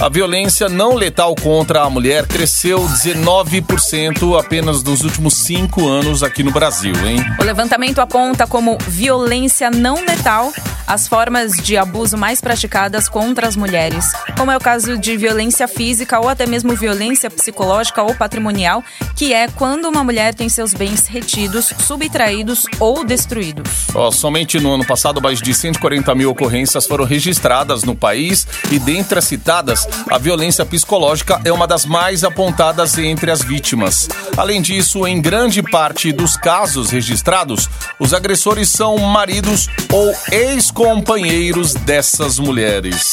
a 0.00 0.08
violência 0.08 0.68
não 0.68 0.94
letal 0.94 1.34
contra 1.34 1.82
a 1.82 1.90
mulher 1.90 2.26
cresceu 2.26 2.80
19% 2.80 4.38
apenas 4.38 4.82
nos 4.82 5.02
últimos 5.02 5.34
cinco 5.34 5.88
anos 5.88 6.22
aqui 6.22 6.42
no 6.42 6.50
Brasil, 6.50 6.94
hein? 7.06 7.24
O 7.38 7.44
levantamento 7.44 8.00
aponta 8.00 8.46
como 8.46 8.76
violência 8.88 9.70
não 9.70 10.04
letal 10.04 10.52
as 10.86 11.08
formas 11.08 11.52
de 11.52 11.76
abuso 11.76 12.16
mais 12.18 12.40
praticadas 12.40 13.08
contra 13.08 13.48
as 13.48 13.56
mulheres, 13.56 14.12
como 14.36 14.50
é 14.50 14.56
o 14.56 14.60
caso 14.60 14.98
de 14.98 15.16
violência 15.16 15.66
física 15.66 16.20
ou 16.20 16.28
até 16.28 16.46
mesmo 16.46 16.74
violência 16.74 17.30
psicológica 17.30 18.02
ou 18.02 18.14
patrimonial, 18.14 18.84
que 19.16 19.32
é 19.32 19.48
quando 19.48 19.86
uma 19.86 20.04
mulher 20.04 20.34
tem 20.34 20.48
seus 20.48 20.74
bens 20.74 21.06
retidos, 21.06 21.72
subtraídos 21.78 22.64
ou 22.78 23.04
destruídos. 23.04 23.86
Ó, 23.94 24.10
somente 24.10 24.60
no 24.60 24.74
ano 24.74 24.84
passado, 24.84 25.22
mais 25.22 25.40
de 25.40 25.54
140 25.54 26.03
mil 26.12 26.30
ocorrências 26.30 26.88
foram 26.88 27.04
registradas 27.04 27.84
no 27.84 27.94
país 27.94 28.44
e 28.72 28.80
dentre 28.80 29.20
as 29.20 29.24
citadas, 29.26 29.86
a 30.10 30.18
violência 30.18 30.66
psicológica 30.66 31.40
é 31.44 31.52
uma 31.52 31.68
das 31.68 31.86
mais 31.86 32.24
apontadas 32.24 32.98
entre 32.98 33.30
as 33.30 33.42
vítimas. 33.42 34.08
Além 34.36 34.60
disso, 34.60 35.06
em 35.06 35.20
grande 35.20 35.62
parte 35.62 36.10
dos 36.10 36.36
casos 36.36 36.90
registrados, 36.90 37.70
os 38.00 38.12
agressores 38.12 38.68
são 38.70 38.98
maridos 38.98 39.68
ou 39.92 40.12
ex-companheiros 40.32 41.74
dessas 41.74 42.40
mulheres. 42.40 43.12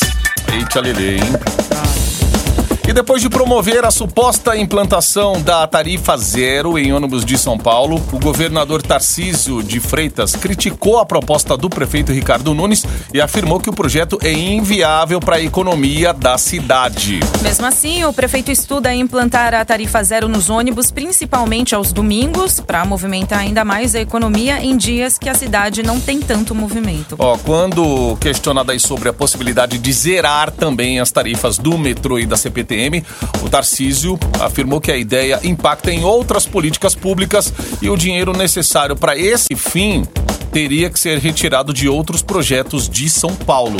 Eita, 0.51 0.81
Lele, 0.81 1.17
hein? 1.17 1.90
E 2.91 2.93
depois 2.93 3.21
de 3.21 3.29
promover 3.29 3.85
a 3.85 3.89
suposta 3.89 4.57
implantação 4.57 5.41
da 5.41 5.65
tarifa 5.65 6.17
zero 6.17 6.77
em 6.77 6.91
ônibus 6.91 7.23
de 7.23 7.37
São 7.37 7.57
Paulo, 7.57 8.03
o 8.11 8.19
governador 8.19 8.81
Tarcísio 8.81 9.63
de 9.63 9.79
Freitas 9.79 10.35
criticou 10.35 10.99
a 10.99 11.05
proposta 11.05 11.55
do 11.55 11.69
prefeito 11.69 12.11
Ricardo 12.11 12.53
Nunes 12.53 12.83
e 13.13 13.21
afirmou 13.21 13.61
que 13.61 13.69
o 13.69 13.73
projeto 13.73 14.19
é 14.21 14.33
inviável 14.33 15.21
para 15.21 15.37
a 15.37 15.41
economia 15.41 16.11
da 16.11 16.37
cidade. 16.37 17.21
Mesmo 17.41 17.65
assim, 17.65 18.03
o 18.03 18.11
prefeito 18.11 18.51
estuda 18.51 18.93
implantar 18.93 19.53
a 19.53 19.63
tarifa 19.63 20.03
zero 20.03 20.27
nos 20.27 20.49
ônibus, 20.49 20.91
principalmente 20.91 21.73
aos 21.73 21.93
domingos, 21.93 22.59
para 22.59 22.83
movimentar 22.83 23.39
ainda 23.39 23.63
mais 23.63 23.95
a 23.95 24.01
economia 24.01 24.61
em 24.61 24.75
dias 24.75 25.17
que 25.17 25.29
a 25.29 25.33
cidade 25.33 25.81
não 25.81 25.97
tem 25.97 26.19
tanto 26.19 26.53
movimento. 26.53 27.15
Ó, 27.17 27.37
quando 27.37 28.17
questionado 28.17 28.69
aí 28.69 28.81
sobre 28.81 29.07
a 29.07 29.13
possibilidade 29.13 29.77
de 29.77 29.93
zerar 29.93 30.51
também 30.51 30.99
as 30.99 31.09
tarifas 31.09 31.57
do 31.57 31.77
metrô 31.77 32.19
e 32.19 32.25
da 32.25 32.35
CPTM, 32.35 32.80
o 33.43 33.49
Tarcísio 33.49 34.17
afirmou 34.39 34.79
que 34.81 34.91
a 34.91 34.97
ideia 34.97 35.39
impacta 35.43 35.91
em 35.91 36.03
outras 36.03 36.45
políticas 36.45 36.95
públicas 36.95 37.53
e 37.81 37.89
o 37.89 37.97
dinheiro 37.97 38.33
necessário 38.33 38.95
para 38.95 39.17
esse 39.17 39.55
fim 39.55 40.03
teria 40.51 40.89
que 40.89 40.99
ser 40.99 41.17
retirado 41.19 41.73
de 41.73 41.87
outros 41.87 42.21
projetos 42.21 42.89
de 42.89 43.09
São 43.09 43.33
Paulo. 43.35 43.77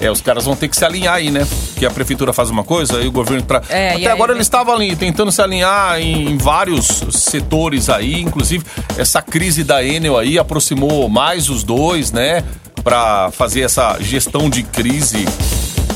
É, 0.00 0.10
os 0.10 0.20
caras 0.20 0.44
vão 0.44 0.56
ter 0.56 0.66
que 0.68 0.76
se 0.76 0.84
alinhar 0.84 1.14
aí, 1.14 1.30
né? 1.30 1.46
Que 1.76 1.86
a 1.86 1.90
prefeitura 1.90 2.32
faz 2.32 2.50
uma 2.50 2.64
coisa 2.64 3.00
e 3.00 3.06
o 3.06 3.12
governo 3.12 3.44
pra... 3.44 3.62
É, 3.68 3.90
Até 3.90 3.96
aí- 3.98 4.06
agora 4.08 4.32
eles 4.32 4.46
estavam 4.46 4.74
ali 4.74 4.96
tentando 4.96 5.30
se 5.30 5.40
alinhar 5.40 6.00
em, 6.00 6.30
em 6.32 6.36
vários 6.36 6.86
setores 7.12 7.88
aí, 7.88 8.20
inclusive 8.20 8.64
essa 8.98 9.22
crise 9.22 9.62
da 9.62 9.82
Enel 9.84 10.18
aí 10.18 10.38
aproximou 10.40 11.08
mais 11.08 11.48
os 11.48 11.62
dois, 11.62 12.10
né? 12.10 12.42
Pra 12.82 13.30
fazer 13.30 13.60
essa 13.60 13.96
gestão 14.00 14.50
de 14.50 14.64
crise, 14.64 15.24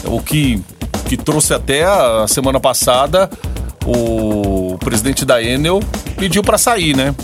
o 0.05 0.21
que, 0.23 0.63
que 1.07 1.17
trouxe 1.17 1.55
até 1.55 1.85
a 1.85 2.27
semana 2.29 2.61
passada 2.61 3.31
o 3.87 4.77
presidente 4.79 5.25
da 5.25 5.43
Enel 5.43 5.81
pediu 6.17 6.43
pra 6.43 6.59
sair, 6.59 6.97
né? 6.97 7.15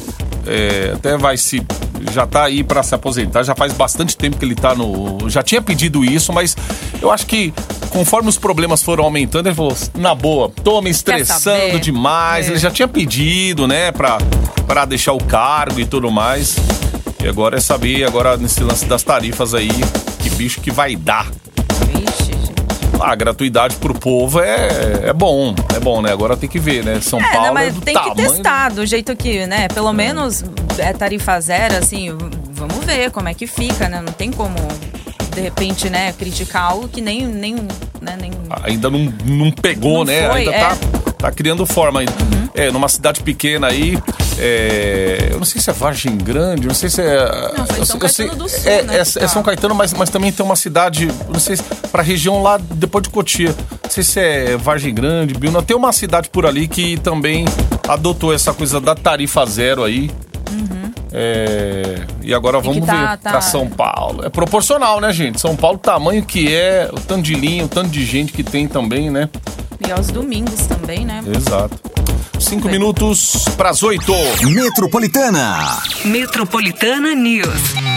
É, 0.46 0.92
até 0.94 1.16
vai 1.16 1.36
se 1.36 1.64
já 2.10 2.26
tá 2.26 2.44
aí 2.44 2.64
pra 2.64 2.82
se 2.82 2.94
aposentar, 2.94 3.42
já 3.42 3.54
faz 3.54 3.72
bastante 3.72 4.16
tempo 4.16 4.36
que 4.36 4.44
ele 4.44 4.54
tá 4.54 4.74
no. 4.74 5.28
Já 5.28 5.42
tinha 5.42 5.62
pedido 5.62 6.04
isso, 6.04 6.32
mas 6.32 6.56
eu 7.00 7.10
acho 7.10 7.26
que 7.26 7.52
conforme 7.90 8.28
os 8.28 8.38
problemas 8.38 8.82
foram 8.82 9.04
aumentando, 9.04 9.46
ele 9.46 9.54
falou: 9.54 9.76
na 9.96 10.14
boa, 10.14 10.50
tô 10.62 10.80
me 10.80 10.90
estressando 10.90 11.78
demais. 11.78 12.46
É. 12.46 12.50
Ele 12.50 12.58
já 12.58 12.70
tinha 12.70 12.88
pedido, 12.88 13.68
né, 13.68 13.92
pra, 13.92 14.18
pra 14.66 14.84
deixar 14.84 15.12
o 15.12 15.22
cargo 15.22 15.78
e 15.78 15.86
tudo 15.86 16.10
mais. 16.10 16.56
E 17.22 17.28
agora 17.28 17.58
é 17.58 17.60
saber, 17.60 18.04
agora 18.04 18.36
nesse 18.36 18.64
lance 18.64 18.84
das 18.86 19.02
tarifas 19.04 19.54
aí, 19.54 19.70
que 20.20 20.30
bicho 20.30 20.60
que 20.60 20.70
vai 20.70 20.96
dar. 20.96 21.30
Gente. 23.02 23.12
A 23.12 23.14
gratuidade 23.14 23.76
pro 23.76 23.94
povo 23.94 24.40
é, 24.40 25.08
é 25.08 25.12
bom, 25.12 25.54
é 25.74 25.80
bom, 25.80 26.00
né? 26.00 26.12
Agora 26.12 26.36
tem 26.36 26.48
que 26.48 26.58
ver, 26.58 26.84
né? 26.84 27.00
São 27.00 27.20
É, 27.20 27.22
Paulo 27.32 27.38
não, 27.38 27.48
é 27.48 27.52
mas 27.52 27.74
do 27.74 27.80
tem 27.80 27.94
tamanho... 27.94 28.14
que 28.14 28.22
testar 28.22 28.70
do 28.70 28.86
jeito 28.86 29.14
que, 29.16 29.46
né? 29.46 29.68
Pelo 29.68 29.92
menos 29.92 30.44
é 30.78 30.92
tarifa 30.92 31.38
zero, 31.40 31.76
assim, 31.76 32.16
vamos 32.52 32.84
ver 32.84 33.10
como 33.10 33.28
é 33.28 33.34
que 33.34 33.46
fica, 33.46 33.88
né? 33.88 34.00
Não 34.04 34.12
tem 34.12 34.30
como, 34.30 34.54
de 35.34 35.40
repente, 35.40 35.90
né, 35.90 36.12
criticar 36.12 36.70
algo 36.70 36.88
que 36.88 37.00
nem, 37.00 37.26
nem, 37.26 37.54
né, 38.00 38.16
nem 38.20 38.30
Ainda 38.62 38.88
não, 38.90 39.12
não 39.24 39.50
pegou, 39.50 40.04
Não 40.04 40.12
né? 40.12 40.28
foi, 40.28 40.40
Ainda 40.40 40.52
é. 40.52 40.68
Uhum. 40.68 40.78
tá, 40.78 41.12
tá 41.18 41.32
criando 41.32 41.66
forma 41.66 42.00
ainda. 42.00 42.12
É, 42.54 42.70
numa 42.70 42.88
cidade 42.88 43.22
pequena 43.22 43.68
aí. 43.68 43.98
é, 44.38 45.28
eu 45.30 45.38
não 45.38 45.44
sei 45.44 45.60
se 45.60 45.70
é 45.70 45.72
Vargem 45.72 46.16
Grande, 46.18 46.66
não 46.66 46.74
sei 46.74 46.90
se 46.90 47.00
é. 47.00 47.52
Não, 47.56 47.66
foi 47.66 47.80
eu, 47.80 47.86
São 47.86 47.98
eu 48.00 48.08
sei- 48.08 48.26
Caetano 48.26 48.44
do 48.44 48.48
Sul, 48.50 48.70
é, 48.70 48.82
né, 48.82 48.96
é- 48.96 49.00
é 49.00 49.04
São 49.04 49.42
tá. 49.42 49.42
Caetano, 49.44 49.74
mas, 49.74 49.92
mas 49.94 50.10
também 50.10 50.30
tem 50.30 50.44
uma 50.44 50.56
cidade, 50.56 51.08
não 51.28 51.40
sei 51.40 51.56
se. 51.56 51.62
pra 51.90 52.02
região 52.02 52.42
lá 52.42 52.58
depois 52.58 53.02
de 53.02 53.10
Cotia. 53.10 53.54
Não 53.82 53.90
sei 53.90 54.02
se 54.02 54.20
é 54.20 54.56
Vargem 54.56 54.94
Grande, 54.94 55.34
Bilna. 55.34 55.62
Tem 55.62 55.76
uma 55.76 55.92
cidade 55.92 56.28
por 56.30 56.44
ali 56.46 56.66
que 56.68 56.96
também 56.98 57.44
adotou 57.88 58.32
essa 58.34 58.52
coisa 58.54 58.80
da 58.80 58.94
tarifa 58.94 59.44
zero 59.46 59.82
aí. 59.84 60.10
É, 61.14 62.06
e 62.22 62.32
agora 62.32 62.56
Uhum. 62.56 62.62
vamos 62.62 62.86
tá- 62.86 62.92
ver 63.12 63.18
tá- 63.18 63.30
pra 63.32 63.40
São 63.42 63.68
Paulo. 63.68 64.24
É 64.24 64.30
proporcional, 64.30 64.98
né, 65.00 65.12
gente? 65.12 65.38
São 65.40 65.54
Paulo, 65.54 65.76
o 65.76 65.80
tamanho 65.80 66.22
que 66.24 66.54
é, 66.54 66.88
o 66.90 66.98
tanto 67.00 67.22
de 67.22 67.34
linha, 67.34 67.64
o 67.64 67.68
tanto 67.68 67.90
de 67.90 68.04
gente 68.04 68.32
que 68.32 68.42
tem 68.42 68.66
também, 68.66 69.10
né? 69.10 69.28
E 69.86 69.92
aos 69.92 70.06
domingos 70.08 70.66
também, 70.66 71.04
né? 71.04 71.22
Exato. 71.26 71.76
Cinco 72.42 72.68
Bem. 72.68 72.78
minutos 72.78 73.44
pras 73.56 73.82
oito. 73.82 74.12
Metropolitana. 74.42 75.80
Metropolitana 76.04 77.14
News. 77.14 77.46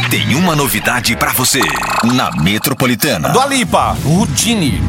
Tem 0.10 0.36
uma 0.36 0.56
novidade 0.56 1.16
pra 1.18 1.34
você 1.34 1.60
na 2.04 2.32
Metropolitana. 2.42 3.30
Do 3.30 3.40
Alipa, 3.40 3.98
Rudine. 4.04 4.82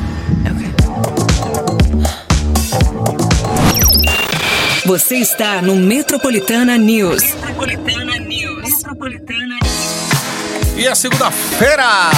Você 4.84 5.16
está 5.16 5.62
no 5.62 5.74
Metropolitana 5.74 6.76
News. 6.76 7.22
Metropolitana 7.22 8.18
News. 8.18 8.62
Metropolitana 8.62 9.58
E 10.76 10.86
a 10.86 10.94
segunda-feira 10.94 12.10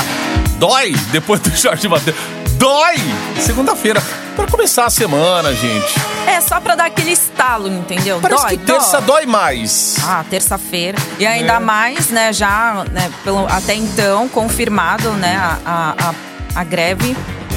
dói 0.59 0.93
depois 1.13 1.41
do 1.41 1.51
Jorge 1.57 1.89
Mateus. 1.89 2.38
Dói! 2.59 2.97
Segunda-feira. 3.41 4.03
Pra 4.35 4.47
começar 4.47 4.87
a 4.87 4.91
semana, 4.91 5.55
gente. 5.55 5.95
É 6.27 6.41
só 6.41 6.61
pra 6.61 6.75
dar 6.75 6.87
aquele 6.87 7.13
estalo, 7.13 7.69
entendeu? 7.69 8.19
Parece 8.21 8.43
dói, 8.43 8.57
que 8.57 8.65
terça 8.65 9.01
dói. 9.01 9.17
dói 9.23 9.27
mais. 9.27 9.97
Ah, 10.05 10.25
terça-feira. 10.29 10.99
E 11.19 11.27
ainda 11.27 11.55
É. 11.55 11.59
mais, 11.59 12.11
né, 12.11 12.33
já, 12.33 12.85
né, 12.93 13.11
pelo, 13.25 13.47
até 13.47 13.75
então, 13.75 14.29
confirmado, 14.29 15.11
né, 15.13 15.37
a, 15.37 15.59
a, 15.65 15.95
a, 16.09 16.61
a 16.61 16.65
greve, 16.65 17.17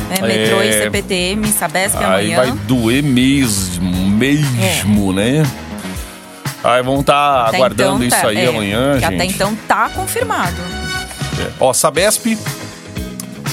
né, 0.10 0.22
metrô 0.22 0.62
e 0.62 0.70
É. 0.70 0.84
CPTM, 0.84 1.48
Sabesp 1.52 1.98
Aí 1.98 2.34
amanhã. 2.34 2.38
vai 2.38 2.52
doer 2.66 3.04
mesmo, 3.04 3.92
mesmo, 4.10 5.14
né? 5.14 5.44
Aí 6.64 6.82
vão 6.84 7.00
estar 7.02 7.48
Até 7.48 7.58
aguardando 7.58 8.04
então, 8.04 8.08
isso 8.08 8.22
tá- 8.22 8.28
aí 8.30 8.38
é, 8.38 8.48
amanhã, 8.48 8.94
que 8.94 9.00
gente. 9.02 9.16
Até 9.16 9.26
então 9.26 9.56
tá 9.68 9.90
confirmado. 9.90 10.56
É. 11.40 11.52
Ó, 11.60 11.74
Sabesp. 11.74 12.38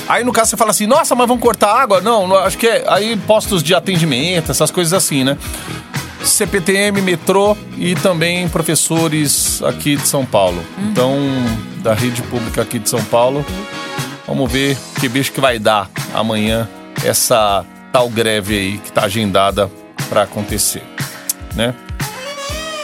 Aí 0.08 0.24
no 0.24 0.32
caso 0.32 0.50
você 0.50 0.56
fala 0.56 0.70
assim, 0.70 0.86
nossa, 0.86 1.14
mas 1.14 1.28
vão 1.28 1.36
cortar 1.36 1.70
água? 1.72 2.00
Não, 2.00 2.34
acho 2.38 2.56
que 2.56 2.66
é 2.66 2.84
aí 2.88 3.16
postos 3.16 3.62
de 3.62 3.74
atendimento, 3.74 4.50
essas 4.50 4.70
coisas 4.70 4.94
assim, 4.94 5.22
né? 5.22 5.36
CPTM, 6.24 7.02
metrô 7.02 7.56
e 7.76 7.94
também 7.94 8.48
professores 8.48 9.62
aqui 9.62 9.96
de 9.96 10.08
São 10.08 10.24
Paulo. 10.24 10.64
Uhum. 10.78 10.88
Então, 10.90 11.18
da 11.82 11.94
rede 11.94 12.22
pública 12.22 12.62
aqui 12.62 12.78
de 12.78 12.88
São 12.88 13.04
Paulo, 13.04 13.44
vamos 14.26 14.50
ver 14.50 14.76
que 14.98 15.08
bicho 15.08 15.30
que 15.30 15.40
vai 15.40 15.58
dar 15.58 15.90
amanhã 16.14 16.68
essa 17.04 17.64
tal 17.92 18.08
greve 18.08 18.58
aí 18.58 18.78
que 18.78 18.90
tá 18.90 19.04
agendada 19.04 19.70
pra 20.08 20.22
acontecer, 20.22 20.82
né? 21.54 21.74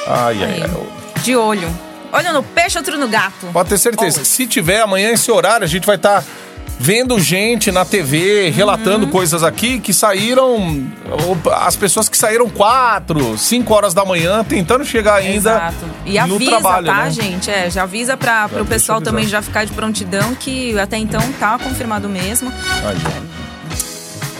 Ai, 0.06 0.44
ai, 0.44 0.62
ai. 0.62 1.22
de 1.22 1.34
olho. 1.34 1.68
Olho 2.12 2.32
no 2.32 2.42
peixe, 2.42 2.78
outro 2.78 2.96
no 2.96 3.08
gato. 3.08 3.46
Pode 3.52 3.70
ter 3.70 3.78
certeza. 3.78 4.18
Always. 4.18 4.28
Se 4.28 4.46
tiver 4.46 4.80
amanhã 4.80 5.10
esse 5.10 5.30
horário, 5.32 5.64
a 5.64 5.68
gente 5.68 5.84
vai 5.84 5.96
estar 5.96 6.22
vendo 6.78 7.18
gente 7.20 7.70
na 7.72 7.84
TV 7.84 8.46
Uhum. 8.48 8.52
relatando 8.52 9.06
coisas 9.08 9.42
aqui 9.42 9.78
que 9.80 9.92
saíram. 9.94 10.84
As 11.60 11.76
pessoas 11.76 12.08
que 12.08 12.16
saíram 12.16 12.48
4, 12.48 13.38
5 13.38 13.72
horas 13.74 13.94
da 13.94 14.04
manhã 14.04 14.44
tentando 14.44 14.84
chegar 14.84 15.14
ainda 15.16 15.50
Exato. 15.50 15.76
E 16.04 16.14
no 16.26 16.34
avisa, 16.36 16.50
trabalho. 16.50 16.86
tá, 16.86 17.04
né? 17.04 17.10
gente? 17.10 17.50
É, 17.50 17.70
já 17.70 17.84
avisa 17.84 18.16
para 18.16 18.48
o 18.60 18.66
pessoal 18.66 19.00
também 19.00 19.26
já 19.26 19.40
ficar 19.40 19.64
de 19.64 19.72
prontidão 19.72 20.34
que 20.34 20.78
até 20.78 20.96
então 20.98 21.20
tá 21.40 21.58
confirmado 21.58 22.08
mesmo. 22.08 22.52
Ai, 22.84 22.96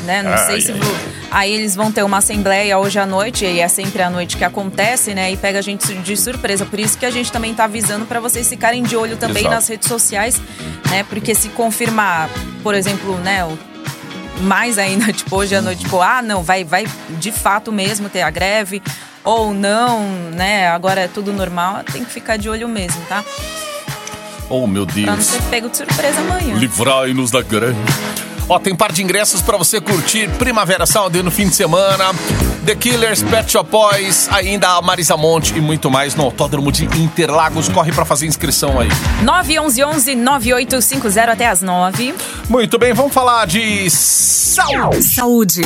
né? 0.05 0.23
Não 0.23 0.33
Ai, 0.33 0.39
sei 0.47 0.61
se 0.61 0.73
ai, 0.73 0.79
vo- 0.79 1.24
aí 1.35 1.53
eles 1.53 1.75
vão 1.75 1.91
ter 1.93 2.03
uma 2.05 2.19
assembleia 2.19 2.79
hoje 2.79 2.99
à 2.99 3.05
noite 3.05 3.45
e 3.45 3.59
é 3.61 3.69
sempre 3.69 4.01
à 4.03 4.09
noite 4.09 4.37
que 4.37 4.45
acontece, 4.45 5.13
né? 5.15 5.33
E 5.33 5.37
pega 5.37 5.59
a 5.59 5.63
gente 5.63 5.93
de 5.95 6.17
surpresa. 6.17 6.65
Por 6.65 6.79
isso 6.81 6.97
que 6.97 7.05
a 7.05 7.11
gente 7.11 7.31
também 7.33 7.53
tá 7.53 7.65
avisando 7.65 8.07
para 8.07 8.21
vocês 8.21 8.49
ficarem 8.49 8.83
de 8.83 8.97
olho 8.97 9.17
também 9.17 9.43
Exato. 9.43 9.55
nas 9.55 9.69
redes 9.69 9.89
sociais, 9.89 10.41
né? 10.91 11.05
Porque 11.09 11.35
se 11.35 11.49
confirmar, 11.51 12.31
por 12.63 12.75
exemplo, 12.75 13.19
né, 13.19 13.45
o- 13.45 13.59
mais 14.43 14.79
ainda, 14.79 15.11
tipo, 15.13 15.37
hoje 15.37 15.55
à 15.55 15.61
noite, 15.61 15.81
tipo, 15.85 16.01
ah, 16.01 16.23
não, 16.23 16.43
vai, 16.43 16.65
vai 16.65 16.87
de 17.19 17.31
fato 17.33 17.71
mesmo 17.73 18.09
ter 18.09 18.23
a 18.23 18.31
greve, 18.31 18.81
ou 19.25 19.53
não, 19.53 20.03
né? 20.35 20.69
Agora 20.69 21.01
é 21.03 21.09
tudo 21.09 21.33
normal, 21.33 21.83
tem 21.93 22.05
que 22.05 22.11
ficar 22.13 22.37
de 22.37 22.49
olho 22.49 22.69
mesmo, 22.69 23.01
tá? 23.09 23.25
Oh, 24.51 24.67
meu 24.67 24.87
Pra 24.87 24.97
não 25.03 25.15
Deus. 25.15 25.25
ser 25.25 25.43
pego 25.45 25.69
de 25.71 25.77
surpresa 25.79 26.21
amanhã. 26.21 26.55
Livrai-nos 26.57 27.31
da 27.31 27.41
greve. 27.43 27.75
Ó, 28.49 28.59
tem 28.59 28.75
par 28.75 28.93
de 28.93 29.03
ingressos 29.03 29.41
pra 29.41 29.57
você 29.57 29.81
curtir 29.81 30.29
Primavera 30.39 30.85
Sound 30.87 31.23
no 31.23 31.31
fim 31.31 31.49
de 31.49 31.55
semana. 31.55 32.13
The 32.67 32.75
Killers, 32.75 33.23
Pet 33.23 33.51
Shop 33.51 33.71
Boys, 33.71 34.29
ainda 34.31 34.69
a 34.69 34.83
Marisa 34.83 35.17
Monte 35.17 35.55
e 35.57 35.61
muito 35.61 35.91
mais 35.91 36.15
no 36.15 36.25
Autódromo 36.25 36.73
de 36.73 36.85
Interlagos. 36.99 37.69
Corre 37.69 37.93
pra 37.93 38.05
fazer 38.05 38.27
inscrição 38.27 38.81
aí. 38.81 38.89
911 39.23 40.15
9850 40.15 41.33
até 41.33 41.47
as 41.49 41.63
9. 41.63 42.15
Muito 42.49 42.79
bem, 42.79 42.93
vamos 42.93 43.13
falar 43.13 43.47
de 43.47 43.91
saúde. 43.91 45.03
Saúde. 45.03 45.63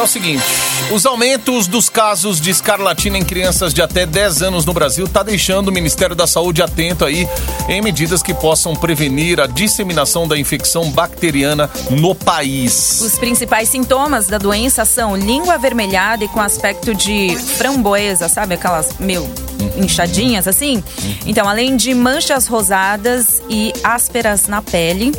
É 0.00 0.02
o 0.02 0.06
seguinte, 0.06 0.42
os 0.90 1.04
aumentos 1.04 1.66
dos 1.66 1.90
casos 1.90 2.40
de 2.40 2.48
escarlatina 2.48 3.18
em 3.18 3.22
crianças 3.22 3.74
de 3.74 3.82
até 3.82 4.06
10 4.06 4.40
anos 4.40 4.64
no 4.64 4.72
Brasil 4.72 5.06
tá 5.06 5.22
deixando 5.22 5.68
o 5.68 5.72
Ministério 5.72 6.16
da 6.16 6.26
Saúde 6.26 6.62
atento 6.62 7.04
aí 7.04 7.28
em 7.68 7.82
medidas 7.82 8.22
que 8.22 8.32
possam 8.32 8.74
prevenir 8.74 9.38
a 9.40 9.46
disseminação 9.46 10.26
da 10.26 10.38
infecção 10.38 10.90
bacteriana 10.90 11.68
no 11.90 12.14
país. 12.14 13.02
Os 13.02 13.18
principais 13.18 13.68
sintomas 13.68 14.26
da 14.26 14.38
doença 14.38 14.86
são 14.86 15.14
língua 15.14 15.56
avermelhada 15.56 16.24
e 16.24 16.28
com 16.28 16.40
aspecto 16.40 16.94
de 16.94 17.36
framboesa, 17.58 18.26
sabe? 18.26 18.54
Aquelas, 18.54 18.98
meu, 18.98 19.30
inchadinhas 19.76 20.48
assim. 20.48 20.82
Então, 21.26 21.46
além 21.46 21.76
de 21.76 21.92
manchas 21.92 22.46
rosadas 22.46 23.42
e 23.50 23.70
ásperas 23.84 24.46
na 24.46 24.62
pele. 24.62 25.12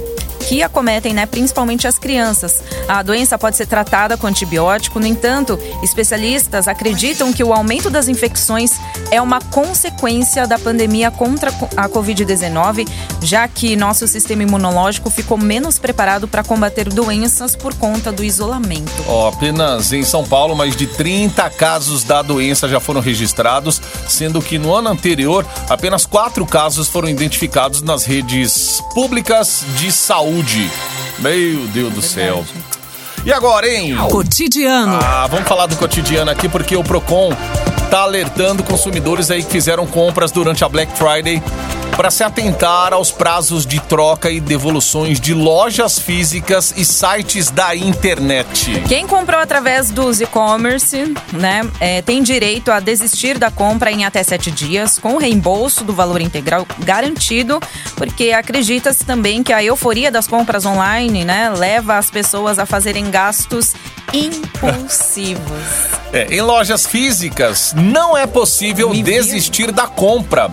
Que 0.51 0.61
acometem, 0.61 1.13
né, 1.13 1.25
principalmente 1.25 1.87
as 1.87 1.97
crianças. 1.97 2.61
A 2.85 3.01
doença 3.01 3.39
pode 3.39 3.55
ser 3.55 3.67
tratada 3.67 4.17
com 4.17 4.27
antibiótico, 4.27 4.99
no 4.99 5.07
entanto, 5.07 5.57
especialistas 5.81 6.67
acreditam 6.67 7.31
que 7.31 7.41
o 7.41 7.53
aumento 7.53 7.89
das 7.89 8.09
infecções 8.09 8.73
é 9.09 9.21
uma 9.21 9.39
consequência 9.39 10.45
da 10.45 10.59
pandemia 10.59 11.09
contra 11.09 11.51
a 11.77 11.87
Covid-19, 11.87 12.85
já 13.21 13.47
que 13.47 13.75
nosso 13.75 14.07
sistema 14.07 14.43
imunológico 14.43 15.09
ficou 15.09 15.37
menos 15.37 15.77
preparado 15.77 16.27
para 16.27 16.43
combater 16.43 16.89
doenças 16.89 17.55
por 17.55 17.73
conta 17.75 18.11
do 18.11 18.23
isolamento. 18.23 18.91
Ó, 19.07 19.29
apenas 19.29 19.93
em 19.93 20.03
São 20.03 20.25
Paulo, 20.25 20.55
mais 20.55 20.75
de 20.75 20.87
30 20.87 21.49
casos 21.51 22.03
da 22.03 22.21
doença 22.21 22.67
já 22.67 22.79
foram 22.79 23.01
registrados, 23.01 23.81
sendo 24.07 24.41
que 24.41 24.57
no 24.57 24.73
ano 24.73 24.89
anterior, 24.89 25.45
apenas 25.69 26.05
quatro 26.05 26.45
casos 26.45 26.87
foram 26.87 27.07
identificados 27.09 27.81
nas 27.81 28.05
redes 28.05 28.81
públicas 28.93 29.63
de 29.77 29.91
saúde. 29.91 30.69
Meu 31.19 31.67
Deus 31.67 31.93
do 31.93 32.01
céu. 32.01 32.43
E 33.23 33.31
agora, 33.31 33.69
hein? 33.69 33.95
Cotidiano. 34.09 34.97
Ah, 35.01 35.27
vamos 35.29 35.47
falar 35.47 35.67
do 35.67 35.75
cotidiano 35.75 36.31
aqui 36.31 36.49
porque 36.49 36.75
o 36.75 36.83
Procon 36.83 37.29
tá 37.91 38.03
alertando 38.03 38.63
consumidores 38.63 39.29
aí 39.29 39.43
que 39.43 39.51
fizeram 39.51 39.85
compras 39.85 40.31
durante 40.31 40.63
a 40.63 40.69
Black 40.69 40.97
Friday 40.97 41.43
para 41.97 42.09
se 42.09 42.23
atentar 42.23 42.93
aos 42.93 43.11
prazos 43.11 43.65
de 43.65 43.81
troca 43.81 44.31
e 44.31 44.39
devoluções 44.39 45.19
de 45.19 45.33
lojas 45.33 45.99
físicas 45.99 46.73
e 46.77 46.85
sites 46.85 47.51
da 47.51 47.75
internet. 47.75 48.81
Quem 48.87 49.05
comprou 49.05 49.41
através 49.41 49.91
dos 49.91 50.21
e-commerce, 50.21 51.13
né, 51.33 51.69
é, 51.81 52.01
tem 52.01 52.23
direito 52.23 52.71
a 52.71 52.79
desistir 52.79 53.37
da 53.37 53.51
compra 53.51 53.91
em 53.91 54.05
até 54.05 54.23
sete 54.23 54.49
dias, 54.49 54.97
com 54.97 55.17
reembolso 55.17 55.83
do 55.83 55.91
valor 55.91 56.21
integral 56.21 56.65
garantido, 56.79 57.59
porque 57.97 58.31
acredita-se 58.31 59.03
também 59.03 59.43
que 59.43 59.51
a 59.51 59.61
euforia 59.61 60.09
das 60.09 60.27
compras 60.27 60.65
online, 60.65 61.25
né, 61.25 61.49
leva 61.49 61.97
as 61.97 62.09
pessoas 62.09 62.57
a 62.57 62.65
fazerem 62.65 63.11
gastos 63.11 63.73
impulsivos. 64.13 66.00
É, 66.13 66.27
em 66.33 66.41
lojas 66.41 66.85
físicas, 66.85 67.73
não 67.75 68.17
é 68.17 68.27
possível 68.27 68.89
Me 68.89 69.01
desistir 69.01 69.71
da 69.71 69.87
compra. 69.87 70.51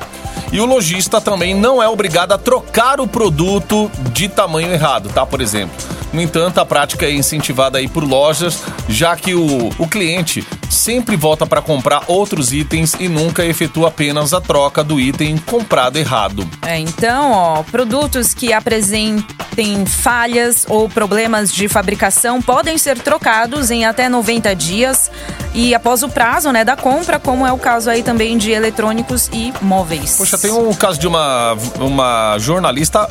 E 0.53 0.61
o 0.61 0.65
lojista 0.65 1.21
também 1.21 1.53
não 1.53 1.83
é 1.83 1.89
obrigado 1.89 2.33
a 2.33 2.39
trocar 2.39 3.01
o 3.01 3.09
produto 3.09 3.91
de 4.13 4.29
tamanho 4.29 4.73
errado, 4.73 5.11
tá? 5.13 5.27
Por 5.27 5.41
exemplo. 5.41 5.77
No 6.13 6.23
entanto, 6.23 6.59
a 6.59 6.65
prática 6.65 7.07
é 7.07 7.13
incentivada 7.13 7.79
aí 7.79 7.87
por 7.89 8.03
lojas, 8.03 8.63
já 8.89 9.15
que 9.15 9.35
o, 9.35 9.69
o 9.79 9.87
cliente 9.87 10.47
sempre 10.69 11.17
volta 11.17 11.47
para 11.47 11.61
comprar 11.61 12.03
outros 12.07 12.53
itens 12.53 12.95
e 12.99 13.09
nunca 13.09 13.45
efetua 13.45 13.89
apenas 13.89 14.33
a 14.33 14.41
troca 14.41 14.85
do 14.85 15.01
item 15.01 15.37
comprado 15.39 15.97
errado. 15.97 16.49
É, 16.63 16.79
então, 16.79 17.33
ó, 17.33 17.63
produtos 17.63 18.35
que 18.35 18.53
apresentem 18.53 19.87
falhas 19.87 20.67
ou 20.69 20.89
problemas 20.89 21.53
de 21.53 21.69
fabricação 21.69 22.41
podem 22.41 22.79
ser 22.79 22.99
trocados 22.99 23.71
em 23.71 23.85
até 23.85 24.09
90 24.09 24.55
dias 24.55 25.11
e 25.55 25.75
após 25.75 26.03
o 26.03 26.09
prazo, 26.09 26.53
né, 26.53 26.65
da 26.65 26.77
compra, 26.77 27.19
como 27.19 27.47
é 27.47 27.53
o 27.53 27.59
caso 27.59 27.91
aí 27.91 28.03
também 28.03 28.37
de 28.39 28.51
eletrônicos 28.51 29.29
e 29.33 29.53
móveis. 29.61 30.17
Poxa, 30.17 30.39
tem 30.39 30.53
um 30.53 30.73
caso 30.75 30.99
de 30.99 31.07
uma, 31.07 31.57
uma 31.81 32.39
jornalista, 32.39 33.09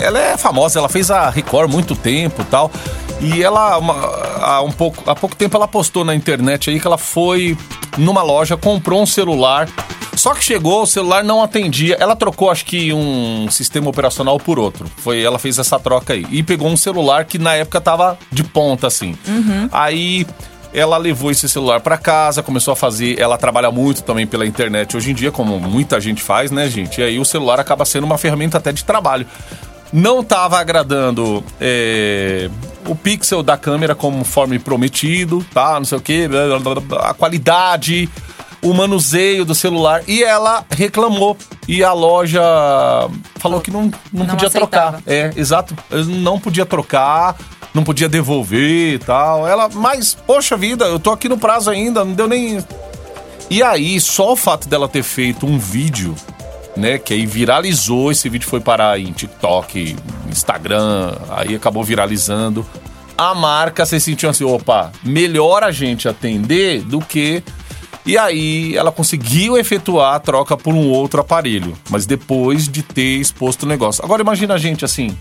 ela 0.00 0.18
é 0.18 0.36
famosa, 0.36 0.78
ela 0.78 0.88
fez 0.88 1.10
a 1.10 1.30
Record 1.30 1.70
muito 1.70 1.94
tempo 1.94 2.42
e 2.42 2.44
tal. 2.44 2.70
E 3.20 3.42
ela, 3.42 3.78
uma- 3.78 3.94
há, 4.40 4.62
um 4.62 4.70
pouco, 4.70 5.08
há 5.10 5.14
pouco 5.14 5.34
tempo, 5.34 5.56
ela 5.56 5.66
postou 5.66 6.04
na 6.04 6.14
internet 6.14 6.70
aí 6.70 6.78
que 6.78 6.86
ela 6.86 6.98
foi 6.98 7.56
numa 7.98 8.22
loja, 8.22 8.56
comprou 8.56 9.02
um 9.02 9.06
celular. 9.06 9.68
Só 10.14 10.34
que 10.34 10.42
chegou, 10.44 10.82
o 10.82 10.86
celular 10.86 11.22
não 11.24 11.42
atendia. 11.42 11.96
Ela 12.00 12.16
trocou, 12.16 12.50
acho 12.50 12.64
que, 12.64 12.92
um 12.92 13.48
sistema 13.50 13.88
operacional 13.90 14.38
por 14.38 14.58
outro. 14.58 14.86
Foi, 14.98 15.22
ela 15.22 15.38
fez 15.38 15.58
essa 15.58 15.78
troca 15.78 16.14
aí. 16.14 16.26
E 16.30 16.42
pegou 16.42 16.68
um 16.68 16.76
celular 16.76 17.24
que 17.24 17.38
na 17.38 17.54
época 17.54 17.80
tava 17.80 18.18
de 18.32 18.42
ponta, 18.42 18.86
assim. 18.86 19.14
Aí 19.72 20.26
ela 20.72 20.96
levou 20.96 21.30
esse 21.30 21.48
celular 21.48 21.80
pra 21.80 21.98
casa, 21.98 22.42
começou 22.42 22.72
a 22.72 22.76
fazer. 22.76 23.18
Ela 23.20 23.36
trabalha 23.36 23.70
muito 23.70 24.02
também 24.02 24.26
pela 24.26 24.46
internet 24.46 24.96
hoje 24.96 25.10
em 25.10 25.14
dia, 25.14 25.30
como 25.32 25.58
muita 25.60 26.00
gente 26.00 26.22
faz, 26.22 26.50
né, 26.50 26.68
gente? 26.68 27.00
E 27.00 27.04
aí 27.04 27.18
o 27.18 27.24
celular 27.24 27.60
acaba 27.60 27.84
sendo 27.84 28.04
uma 28.04 28.16
ferramenta 28.18 28.56
até 28.58 28.72
de 28.72 28.84
trabalho. 28.84 29.26
Não 29.92 30.22
tava 30.22 30.58
agradando 30.58 31.42
é, 31.60 32.50
o 32.86 32.94
pixel 32.94 33.42
da 33.42 33.56
câmera 33.56 33.94
conforme 33.94 34.58
prometido, 34.58 35.44
tá? 35.54 35.74
Não 35.78 35.84
sei 35.84 35.98
o 35.98 36.00
que, 36.00 36.28
a 37.00 37.14
qualidade, 37.14 38.08
o 38.62 38.74
manuseio 38.74 39.44
do 39.44 39.54
celular. 39.54 40.02
E 40.06 40.22
ela 40.22 40.64
reclamou. 40.70 41.36
E 41.68 41.82
a 41.82 41.92
loja 41.92 42.42
falou 43.36 43.60
que 43.60 43.70
não, 43.70 43.82
não, 44.12 44.24
Não 44.24 44.26
podia 44.26 44.48
aceitava. 44.48 44.92
trocar. 44.98 45.02
É, 45.06 45.32
exato. 45.36 45.76
Não 45.90 46.38
podia 46.38 46.64
trocar, 46.66 47.36
não 47.74 47.82
podia 47.84 48.08
devolver 48.08 48.94
e 48.94 48.98
tal. 48.98 49.46
Ela, 49.46 49.68
mas, 49.68 50.14
poxa 50.26 50.56
vida, 50.56 50.84
eu 50.86 50.98
tô 50.98 51.10
aqui 51.10 51.28
no 51.28 51.38
prazo 51.38 51.70
ainda, 51.70 52.04
não 52.04 52.12
deu 52.12 52.28
nem. 52.28 52.64
E 53.48 53.62
aí, 53.62 54.00
só 54.00 54.32
o 54.32 54.36
fato 54.36 54.68
dela 54.68 54.88
ter 54.88 55.02
feito 55.04 55.46
um 55.46 55.58
vídeo, 55.58 56.14
né, 56.76 56.98
que 56.98 57.14
aí 57.14 57.26
viralizou, 57.26 58.12
esse 58.12 58.28
vídeo 58.28 58.48
foi 58.48 58.60
parar 58.60 58.98
em 59.00 59.12
TikTok, 59.12 59.96
Instagram, 60.28 61.16
aí 61.30 61.54
acabou 61.54 61.82
viralizando. 61.82 62.66
A 63.16 63.34
marca 63.34 63.86
se 63.86 63.98
sentiu 63.98 64.28
assim, 64.28 64.44
opa, 64.44 64.92
melhor 65.02 65.62
a 65.62 65.70
gente 65.70 66.06
atender 66.08 66.82
do 66.82 67.00
que 67.00 67.42
e 68.06 68.16
aí 68.16 68.76
ela 68.76 68.92
conseguiu 68.92 69.58
efetuar 69.58 70.14
a 70.14 70.20
troca 70.20 70.56
por 70.56 70.72
um 70.74 70.88
outro 70.90 71.20
aparelho, 71.20 71.76
mas 71.90 72.06
depois 72.06 72.68
de 72.68 72.80
ter 72.80 73.16
exposto 73.18 73.64
o 73.64 73.66
negócio. 73.66 74.04
Agora 74.04 74.22
imagina 74.22 74.54
a 74.54 74.58
gente 74.58 74.84
assim, 74.84 75.16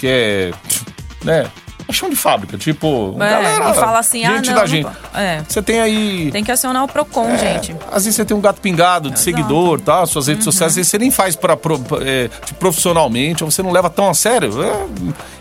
que 0.00 0.06
é, 0.08 0.50
né, 1.22 1.48
chão 1.92 2.08
de 2.08 2.16
fábrica, 2.16 2.56
tipo, 2.56 3.14
É, 3.16 3.18
galera, 3.30 3.70
e 3.70 3.74
fala 3.74 3.98
assim, 3.98 4.24
ah, 4.24 4.36
gente 4.36 4.50
não, 4.50 4.54
da 4.56 4.66
gente. 4.66 4.88
é. 5.14 5.42
Você 5.48 5.62
tem 5.62 5.80
aí 5.80 6.30
Tem 6.32 6.42
que 6.42 6.50
acionar 6.50 6.82
o 6.84 6.88
Procon, 6.88 7.28
é, 7.28 7.38
gente. 7.38 7.76
Às 7.92 8.04
vezes 8.04 8.16
você 8.16 8.24
tem 8.24 8.36
um 8.36 8.40
gato 8.40 8.60
pingado 8.60 9.10
de 9.10 9.16
Exato. 9.16 9.24
seguidor, 9.24 9.80
tá? 9.80 10.04
Suas 10.06 10.26
redes 10.26 10.46
Uhum. 10.46 10.52
sociais, 10.52 10.72
às 10.72 10.76
vezes 10.76 10.90
você 10.90 10.98
nem 10.98 11.10
faz 11.10 11.36
pra, 11.36 11.56
pro- 11.56 11.80
é, 12.00 12.28
profissionalmente, 12.58 13.44
ou 13.44 13.50
você 13.50 13.62
não 13.62 13.70
leva 13.70 13.90
tão 13.90 14.08
a 14.08 14.14
sério. 14.14 14.62
É, 14.62 14.86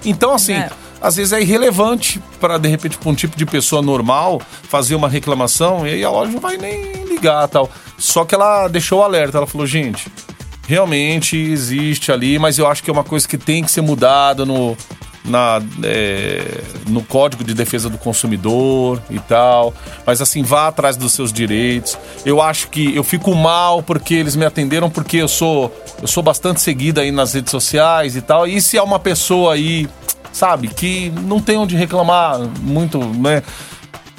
Então, 0.06 0.34
assim, 0.34 0.54
É. 0.54 0.70
às 1.02 1.16
vezes 1.16 1.32
é 1.34 1.42
irrelevante 1.42 2.22
para 2.40 2.58
de 2.58 2.68
repente, 2.68 2.98
pra 2.98 3.10
um 3.10 3.16
tipo 3.16 3.38
de 3.38 3.46
pessoa 3.46 3.82
normal 3.82 4.42
fazer 4.68 4.96
uma 4.96 5.08
reclamação 5.10 5.88
e 5.88 5.94
aí 5.94 6.04
a 6.04 6.10
loja 6.10 6.32
não 6.32 6.40
vai 6.40 6.58
nem 6.58 7.06
ligar 7.06 7.48
tal. 7.48 7.70
Só 7.98 8.26
que 8.26 8.36
ela 8.36 8.68
deixou 8.68 9.00
o 9.00 9.04
alerta, 9.04 9.38
ela 9.38 9.48
falou, 9.48 9.66
gente, 9.66 10.12
realmente 10.68 11.38
existe 11.38 12.12
ali, 12.12 12.38
mas 12.40 12.58
eu 12.58 12.68
acho 12.68 12.84
que 12.84 12.90
é 12.90 12.94
uma 12.94 13.04
coisa 13.04 13.28
que 13.28 13.38
tem 13.38 13.64
que 13.64 13.72
ser 13.72 13.82
mudada 13.82 14.46
no, 14.46 14.76
na, 15.24 15.62
é, 15.84 16.62
no 16.88 17.04
Código 17.04 17.44
de 17.44 17.54
Defesa 17.54 17.90
do 17.90 17.98
Consumidor 17.98 19.02
e 19.10 19.20
tal. 19.20 19.74
Mas 20.06 20.22
assim, 20.22 20.44
vá 20.44 20.68
atrás 20.68 20.98
dos 20.98 21.14
seus 21.14 21.32
direitos. 21.32 21.98
Eu 22.26 22.42
acho 22.42 22.68
que 22.70 22.96
eu 22.96 23.04
fico 23.04 23.34
mal 23.34 23.82
porque 23.82 24.14
eles 24.14 24.36
me 24.36 24.46
atenderam, 24.46 24.90
porque 24.90 25.18
eu 25.18 25.28
sou, 25.28 25.74
eu 26.02 26.08
sou 26.08 26.22
bastante 26.22 26.62
seguida 26.62 27.02
aí 27.02 27.12
nas 27.12 27.34
redes 27.34 27.52
sociais 27.52 28.16
e 28.16 28.22
tal. 28.22 28.48
E 28.48 28.62
se 28.62 28.78
é 28.78 28.84
uma 28.84 29.00
pessoa 29.00 29.54
aí, 29.54 29.88
sabe, 30.32 30.68
que 30.68 31.10
não 31.10 31.40
tem 31.40 31.58
onde 31.58 31.76
reclamar 31.76 32.40
muito, 32.62 33.00
né? 33.00 33.44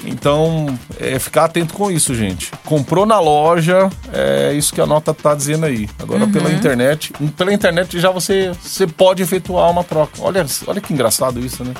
Então, 0.03 0.67
é 0.99 1.17
ficar 1.17 1.45
atento 1.45 1.73
com 1.73 1.89
isso, 1.89 2.13
gente. 2.13 2.51
Comprou 2.63 3.05
na 3.05 3.19
loja, 3.19 3.89
é 4.13 4.53
isso 4.53 4.73
que 4.73 4.81
a 4.81 4.85
nota 4.85 5.13
tá 5.13 5.33
dizendo 5.33 5.65
aí. 5.65 5.89
Agora 5.97 6.27
pela 6.27 6.51
internet, 6.51 7.13
pela 7.35 7.53
internet 7.53 7.99
já 7.99 8.11
você, 8.11 8.51
você 8.61 8.85
pode 8.85 9.23
efetuar 9.23 9.71
uma 9.71 9.83
troca. 9.83 10.13
Olha, 10.19 10.45
olha 10.67 10.81
que 10.81 10.93
engraçado 10.93 11.39
isso, 11.39 11.63
né? 11.63 11.73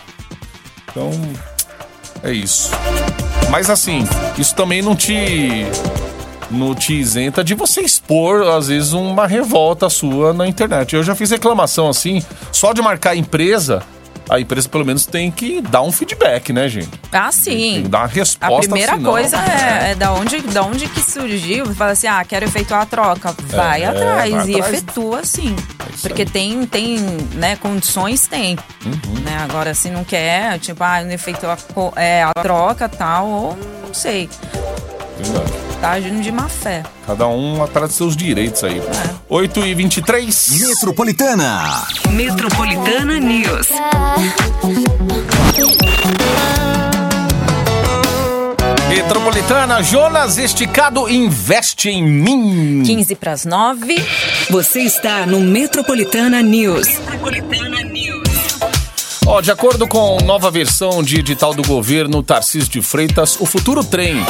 Então, 0.90 1.12
é 2.24 2.32
isso. 2.32 2.72
Mas 3.50 3.70
assim, 3.70 4.08
isso 4.38 4.56
também 4.56 4.82
não 4.82 4.96
te 4.96 5.66
não 6.50 6.76
te 6.76 6.94
isenta 6.94 7.44
de 7.44 7.54
você 7.54 7.82
expor, 7.82 8.48
às 8.48 8.68
vezes, 8.68 8.94
uma 8.94 9.28
revolta 9.28 9.90
sua 9.90 10.34
na 10.34 10.48
internet. 10.48 10.96
Eu 10.96 11.04
já 11.04 11.16
fiz 11.16 11.32
reclamação 11.32 11.90
assim, 11.90 12.24
só 12.52 12.72
de 12.74 12.82
marcar 12.82 13.12
a 13.12 13.16
empresa, 13.16 13.84
a 14.30 14.40
empresa 14.40 14.68
pelo 14.70 14.86
menos 14.86 15.06
tem 15.06 15.30
que 15.32 15.62
dar 15.62 15.82
um 15.82 15.92
feedback, 15.92 16.52
né, 16.52 16.68
gente? 16.68 16.90
Ah, 17.12 17.30
Tem 17.30 17.32
sim. 17.32 17.82
que 17.84 17.88
dar 17.90 18.00
uma 18.00 18.04
A 18.06 18.08
resposta. 18.08 18.62
primeira 18.70 18.94
senão- 18.96 19.12
coisa 19.12 19.38
é, 19.38 19.92
é 19.92 19.96
da, 19.96 20.14
onde, 20.14 20.40
da 20.42 20.64
onde 20.64 20.88
que 20.88 21.00
surgiu. 21.02 21.66
Fala 21.76 21.92
assim, 21.92 22.08
ah, 22.08 22.24
quero 22.26 22.46
efetuar 22.46 22.82
a 22.82 22.86
troca. 22.86 23.36
Vai 23.48 23.84
É, 23.84 23.86
atrás 23.88 24.32
vai 24.32 24.50
e 24.50 24.56
atrás. 24.56 24.74
efetua 24.74 25.24
sim. 25.26 25.56
isso 25.94 26.02
Porque 26.08 26.24
aí. 26.24 26.30
tem, 26.30 26.66
tem, 26.66 26.98
né, 27.36 27.56
condições 27.58 28.28
tem. 28.28 28.58
Uhum. 28.86 29.20
Né? 29.24 29.38
Agora, 29.48 29.74
se 29.74 29.90
não 29.90 30.04
quer, 30.04 30.60
tipo, 30.60 30.84
ah, 30.84 31.04
não 31.04 31.12
efetua 31.12 31.54
a, 31.96 32.02
é, 32.02 32.24
a 32.24 32.34
troca 32.42 32.90
tal, 32.90 33.28
ou 33.28 33.58
não 33.86 33.94
sei. 33.94 34.30
Verdade. 35.20 35.65
Tá 35.86 35.92
agindo 35.92 36.20
de 36.20 36.32
má 36.32 36.50
fé. 36.50 36.82
Cada 37.06 37.28
um 37.28 37.62
atrás 37.64 37.90
dos 37.90 37.98
seus 37.98 38.18
direitos 38.18 38.64
aí. 38.64 38.80
É. 38.80 39.16
8 39.30 39.68
e 39.68 39.76
23 39.76 40.60
Metropolitana. 40.60 41.86
Metropolitana 42.10 43.20
News. 43.20 43.68
Metropolitana, 48.90 49.84
Jonas 49.84 50.40
Esticado 50.40 51.08
investe 51.08 51.92
em 51.92 52.02
mim. 52.04 52.82
15 52.84 53.14
para 53.14 53.34
as 53.34 53.46
9. 53.46 54.04
Você 54.50 54.80
está 54.80 55.28
no 55.28 55.40
Metropolitana 55.40 56.42
News. 56.42 56.88
Metropolitana 56.88 57.84
News. 57.84 58.26
Ó, 59.28 59.40
de 59.40 59.52
acordo 59.52 59.88
com 59.88 60.18
nova 60.24 60.50
versão 60.50 61.04
de 61.04 61.20
edital 61.20 61.54
do 61.54 61.62
governo 61.62 62.24
Tarcísio 62.24 62.72
de 62.72 62.82
Freitas, 62.82 63.40
o 63.40 63.46
futuro 63.46 63.84
trem 63.84 64.26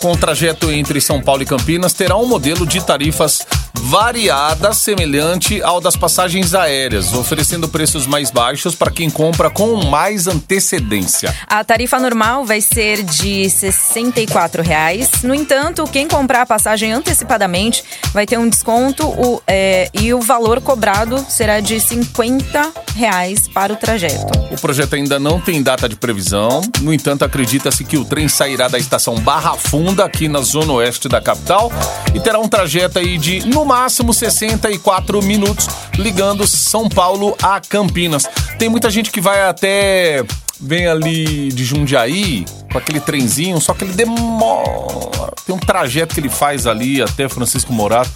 com 0.00 0.14
trajeto 0.16 0.70
entre 0.70 1.00
São 1.00 1.20
Paulo 1.20 1.42
e 1.42 1.46
Campinas 1.46 1.92
terá 1.92 2.16
um 2.16 2.26
modelo 2.26 2.66
de 2.66 2.84
tarifas 2.84 3.46
variadas 3.74 4.78
semelhante 4.78 5.62
ao 5.62 5.80
das 5.80 5.96
passagens 5.96 6.54
aéreas, 6.54 7.12
oferecendo 7.12 7.68
preços 7.68 8.06
mais 8.06 8.30
baixos 8.30 8.74
para 8.74 8.90
quem 8.90 9.08
compra 9.08 9.48
com 9.48 9.84
mais 9.84 10.26
antecedência. 10.26 11.32
A 11.46 11.62
tarifa 11.62 11.98
normal 12.00 12.44
vai 12.44 12.60
ser 12.60 13.02
de 13.04 13.48
64 13.48 14.62
reais. 14.62 15.10
No 15.22 15.34
entanto, 15.34 15.84
quem 15.84 16.08
comprar 16.08 16.42
a 16.42 16.46
passagem 16.46 16.92
antecipadamente 16.92 17.84
vai 18.12 18.26
ter 18.26 18.38
um 18.38 18.48
desconto 18.48 19.06
o- 19.06 19.40
é, 19.46 19.88
e 19.94 20.12
o 20.12 20.20
valor 20.20 20.60
cobrado 20.60 21.24
será 21.28 21.60
de 21.60 21.78
50 21.78 22.72
reais 22.96 23.46
para 23.46 23.72
o 23.72 23.76
trajeto. 23.76 24.26
O 24.50 24.60
projeto 24.60 24.94
ainda 24.94 25.18
não 25.20 25.40
tem 25.40 25.62
data 25.62 25.88
de 25.88 25.96
previsão, 25.96 26.60
no 26.80 26.92
entanto, 26.92 27.24
acredita-se 27.24 27.84
que 27.84 27.96
o 27.98 28.04
trem 28.04 28.26
sairá 28.28 28.68
da 28.68 28.78
estação 28.78 29.14
Barra 29.16 29.54
Funda, 29.54 29.85
aqui 30.02 30.28
na 30.28 30.40
zona 30.40 30.72
oeste 30.74 31.08
da 31.08 31.20
capital, 31.20 31.72
e 32.14 32.20
terá 32.20 32.38
um 32.38 32.48
trajeto 32.48 32.98
aí 32.98 33.18
de, 33.18 33.46
no 33.46 33.64
máximo, 33.64 34.12
64 34.12 35.22
minutos, 35.22 35.68
ligando 35.96 36.46
São 36.46 36.88
Paulo 36.88 37.36
a 37.42 37.60
Campinas. 37.60 38.28
Tem 38.58 38.68
muita 38.68 38.90
gente 38.90 39.10
que 39.10 39.20
vai 39.20 39.48
até. 39.48 40.24
Vem 40.58 40.86
ali 40.86 41.52
de 41.52 41.64
Jundiaí 41.66 42.46
com 42.72 42.78
aquele 42.78 42.98
trenzinho, 42.98 43.60
só 43.60 43.74
que 43.74 43.84
ele 43.84 43.92
demora. 43.92 45.32
Tem 45.44 45.54
um 45.54 45.58
trajeto 45.58 46.14
que 46.14 46.20
ele 46.20 46.30
faz 46.30 46.66
ali 46.66 47.02
até 47.02 47.28
Francisco 47.28 47.72
Morato. 47.72 48.10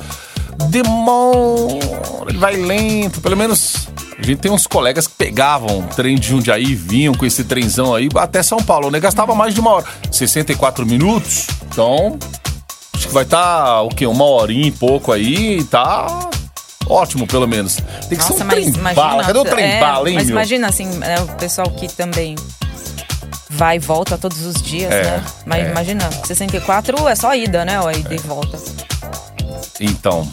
Demora, 0.71 2.29
ele 2.29 2.39
vai 2.39 2.57
lento, 2.57 3.21
pelo 3.21 3.37
menos 3.37 3.89
a 4.21 4.27
gente 4.27 4.39
tem 4.41 4.51
uns 4.51 4.67
colegas 4.67 5.07
que 5.07 5.15
pegavam 5.15 5.83
trem 5.97 6.17
de 6.17 6.29
Jundiaí 6.29 6.75
vinham 6.75 7.15
com 7.15 7.25
esse 7.27 7.45
trenzão 7.45 7.95
aí 7.95 8.09
até 8.17 8.43
São 8.43 8.59
Paulo, 8.59 8.91
né? 8.91 9.01
Gastava 9.01 9.35
mais 9.35 9.55
de 9.55 9.61
uma 9.61 9.71
hora. 9.73 9.87
64 10.11 10.85
minutos, 10.87 11.47
então 11.69 12.19
acho 12.95 13.09
que 13.09 13.15
vai 13.15 13.25
estar, 13.25 13.83
o 13.83 13.89
quê? 13.89 14.07
Uma 14.07 14.25
horinha 14.25 14.69
e 14.69 14.73
pouco 14.73 15.11
aí, 15.13 15.65
tá 15.65 16.29
ótimo 16.87 17.27
pelo 17.27 17.47
menos. 17.47 17.77
Tem 18.09 18.11
que 18.11 18.17
Nossa, 18.19 18.35
ser 18.37 18.45
um 18.45 18.49
trem 18.49 18.69
imagina. 18.69 18.95
bala. 18.95 19.25
Cadê 19.25 19.39
o 19.39 19.45
trem 19.45 19.65
é, 19.65 19.81
bala, 19.81 20.09
hein, 20.09 20.17
Mas 20.17 20.27
meu? 20.27 20.37
imagina, 20.37 20.69
assim, 20.69 20.89
é, 21.03 21.21
o 21.21 21.27
pessoal 21.37 21.71
que 21.71 21.89
também 21.89 22.35
vai 23.49 23.77
e 23.77 23.79
volta 23.79 24.19
todos 24.19 24.45
os 24.45 24.61
dias, 24.63 24.91
É, 24.93 25.03
né? 25.03 25.25
Mas 25.47 25.67
é. 25.67 25.71
imagina, 25.71 26.11
64 26.25 27.09
é 27.09 27.15
só 27.15 27.35
ida, 27.35 27.65
né? 27.65 27.81
Ó, 27.81 27.91
ida 27.91 28.15
e 28.15 28.19
volta. 28.19 28.59
Então. 29.81 30.29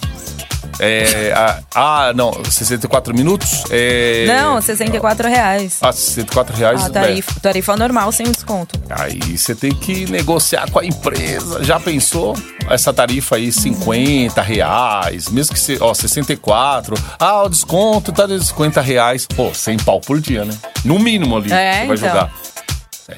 É, 0.80 1.34
ah, 1.36 1.60
ah, 1.74 2.14
não, 2.14 2.32
64 2.44 3.14
minutos? 3.16 3.64
É, 3.72 4.26
Não, 4.28 4.62
64 4.62 5.28
reais. 5.28 5.78
Ah, 5.82 5.92
64 5.92 6.56
reais. 6.56 6.86
A 6.86 6.90
tarifa, 6.90 7.40
tarifa 7.40 7.76
normal 7.76 8.12
sem 8.12 8.30
desconto. 8.32 8.80
é. 8.90 9.02
Aí 9.04 9.38
você 9.38 9.56
tem 9.56 9.72
que 9.74 10.06
negociar 10.10 10.70
com 10.70 10.80
a 10.80 10.86
empresa. 10.86 11.64
Já 11.64 11.80
pensou? 11.80 12.38
Essa 12.70 12.94
tarifa 12.94 13.38
aí, 13.38 13.52
50 13.52 14.42
reais, 14.42 15.30
mesmo 15.30 15.54
que 15.54 15.60
se, 15.60 15.78
ó, 15.82 15.94
64. 15.94 16.96
Ah, 17.20 17.44
o 17.44 17.50
desconto 17.50 18.12
tá 18.12 18.28
de 18.28 18.44
50 18.46 18.82
reais. 18.82 19.26
Pô, 19.26 19.54
100 19.54 19.78
pau 19.80 20.00
por 20.02 20.20
dia, 20.20 20.46
né? 20.46 20.54
No 20.84 21.00
mínimo 21.00 21.38
ali, 21.38 21.52
É, 21.52 21.82
você 21.82 21.88
vai 21.88 21.96
então. 21.98 22.10
jogar. 22.10 22.32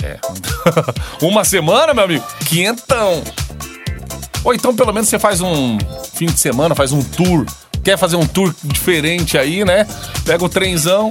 É. 0.04 0.20
Uma 1.26 1.44
semana, 1.44 1.94
meu 1.94 2.04
amigo, 2.06 2.24
quinhentão. 2.46 3.24
Ou 4.44 4.54
então, 4.54 4.74
pelo 4.76 4.94
menos, 4.94 5.10
você 5.10 5.20
faz 5.20 5.42
um 5.42 5.78
fim 6.20 6.26
de 6.26 6.38
semana, 6.38 6.76
faz 6.76 6.92
um 6.92 7.02
tour. 7.02 7.46
Quer 7.82 7.98
fazer 7.98 8.18
um 8.18 8.28
tour 8.28 8.54
diferente 8.62 9.38
aí, 9.38 9.64
né? 9.64 9.88
Pega 10.26 10.44
o 10.44 10.50
trenzão. 10.50 11.10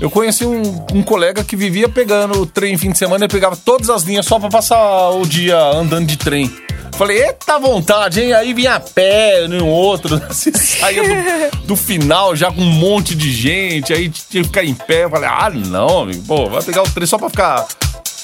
Eu 0.00 0.10
conheci 0.10 0.44
um, 0.44 0.86
um 0.92 1.02
colega 1.04 1.44
que 1.44 1.54
vivia 1.54 1.88
pegando 1.88 2.40
o 2.40 2.46
trem 2.46 2.76
fim 2.76 2.90
de 2.90 2.98
semana, 2.98 3.24
ele 3.24 3.32
pegava 3.32 3.56
todas 3.56 3.88
as 3.88 4.02
linhas 4.02 4.26
só 4.26 4.40
pra 4.40 4.48
passar 4.48 5.10
o 5.10 5.24
dia 5.24 5.56
andando 5.56 6.06
de 6.06 6.16
trem. 6.16 6.50
Falei, 6.94 7.22
eita 7.22 7.60
vontade, 7.60 8.20
hein? 8.20 8.32
Aí 8.32 8.52
vinha 8.52 8.74
a 8.74 8.80
pé, 8.80 9.46
no 9.46 9.66
outro, 9.68 10.20
você 10.28 10.50
saía 10.52 11.02
do, 11.02 11.66
do 11.68 11.76
final 11.76 12.34
já 12.34 12.50
com 12.50 12.60
um 12.60 12.72
monte 12.72 13.14
de 13.14 13.30
gente, 13.32 13.92
aí 13.92 14.08
tinha 14.08 14.42
que 14.42 14.48
ficar 14.48 14.64
em 14.64 14.74
pé. 14.74 15.08
Falei, 15.08 15.28
ah, 15.28 15.50
não, 15.50 16.00
amigo, 16.00 16.24
pô, 16.26 16.48
vai 16.48 16.62
pegar 16.62 16.82
o 16.82 16.90
trem 16.90 17.06
só 17.06 17.18
pra 17.18 17.30
ficar. 17.30 17.68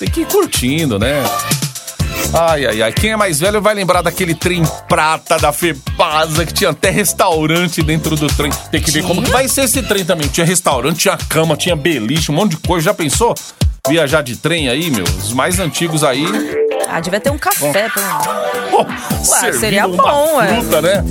Tem 0.00 0.10
que 0.10 0.22
ir 0.22 0.26
curtindo, 0.26 0.98
né? 0.98 1.22
Ai, 2.32 2.66
ai, 2.66 2.82
ai. 2.82 2.92
Quem 2.92 3.12
é 3.12 3.16
mais 3.16 3.40
velho 3.40 3.60
vai 3.60 3.74
lembrar 3.74 4.02
daquele 4.02 4.34
trem 4.34 4.62
prata 4.88 5.38
da 5.38 5.52
Fepasa 5.52 6.44
que 6.44 6.52
tinha 6.52 6.70
até 6.70 6.90
restaurante 6.90 7.82
dentro 7.82 8.16
do 8.16 8.26
trem. 8.26 8.50
Tem 8.70 8.80
que 8.80 8.90
ver 8.90 9.02
como 9.04 9.22
que 9.22 9.30
vai 9.30 9.48
ser 9.48 9.62
esse 9.62 9.82
trem 9.82 10.04
também. 10.04 10.28
Tinha 10.28 10.44
restaurante, 10.46 10.98
tinha 10.98 11.16
cama, 11.16 11.56
tinha 11.56 11.76
beliche, 11.76 12.30
um 12.30 12.34
monte 12.34 12.52
de 12.52 12.56
coisa. 12.58 12.86
Já 12.86 12.94
pensou? 12.94 13.34
Viajar 13.88 14.22
de 14.22 14.36
trem 14.36 14.68
aí, 14.68 14.90
meu? 14.90 15.04
Os 15.04 15.32
mais 15.32 15.58
antigos 15.60 16.02
aí. 16.02 16.26
Ah, 16.88 17.00
devia 17.00 17.20
ter 17.20 17.30
um 17.30 17.38
café, 17.38 17.88
pelo 17.88 18.06
menos. 18.06 18.26
Pô, 18.70 19.24
servindo 19.24 19.60
seria 19.60 19.88
bom, 19.88 20.40
é. 20.40 20.48
fruta, 20.48 20.82
né? 20.82 21.04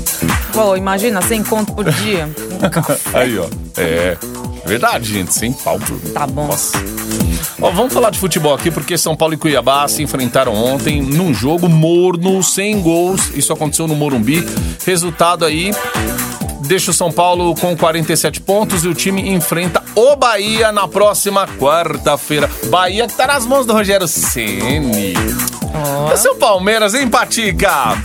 Pô, 0.54 0.76
imagina, 0.76 1.22
100 1.22 1.44
conto 1.44 1.74
por 1.74 1.92
dia. 1.92 2.26
Um. 2.26 3.18
Aí, 3.18 3.38
ó. 3.38 3.48
É. 3.78 4.18
Verdade, 4.66 5.14
gente. 5.14 5.34
Sem 5.34 5.52
pau 5.52 5.78
por. 5.80 6.00
Tá 6.12 6.26
bom. 6.26 6.48
Nossa. 6.48 6.78
Ó, 7.62 7.72
vamos 7.72 7.94
falar 7.94 8.10
de 8.10 8.20
futebol 8.20 8.54
aqui, 8.54 8.70
porque 8.70 8.98
São 8.98 9.16
Paulo 9.16 9.34
e 9.34 9.38
Cuiabá 9.38 9.88
se 9.88 10.04
enfrentaram 10.04 10.54
ontem 10.54 11.02
num 11.02 11.34
jogo 11.34 11.70
morno, 11.70 12.42
sem 12.44 12.82
gols. 12.82 13.32
Isso 13.34 13.52
aconteceu 13.54 13.88
no 13.88 13.96
Morumbi. 13.96 14.46
Resultado 14.86 15.46
aí. 15.46 15.72
Deixa 16.62 16.90
o 16.92 16.94
São 16.94 17.12
Paulo 17.12 17.54
com 17.56 17.78
47 17.78 18.42
pontos 18.42 18.84
e 18.84 18.88
o 18.88 18.94
time 18.94 19.30
enfrenta 19.30 19.84
o 19.96 20.16
Bahia 20.16 20.72
na 20.72 20.88
próxima 20.88 21.48
quarta-feira. 21.48 22.50
Bahia 22.70 23.08
que 23.08 23.14
tá 23.14 23.28
nas 23.28 23.46
mãos 23.46 23.66
do 23.68 23.74
Rogério 23.74 24.08
Ceni. 24.08 25.14
É 26.12 26.16
seu 26.16 26.36
Palmeiras, 26.36 26.94
hein, 26.94 27.08
Patica? 27.08 27.98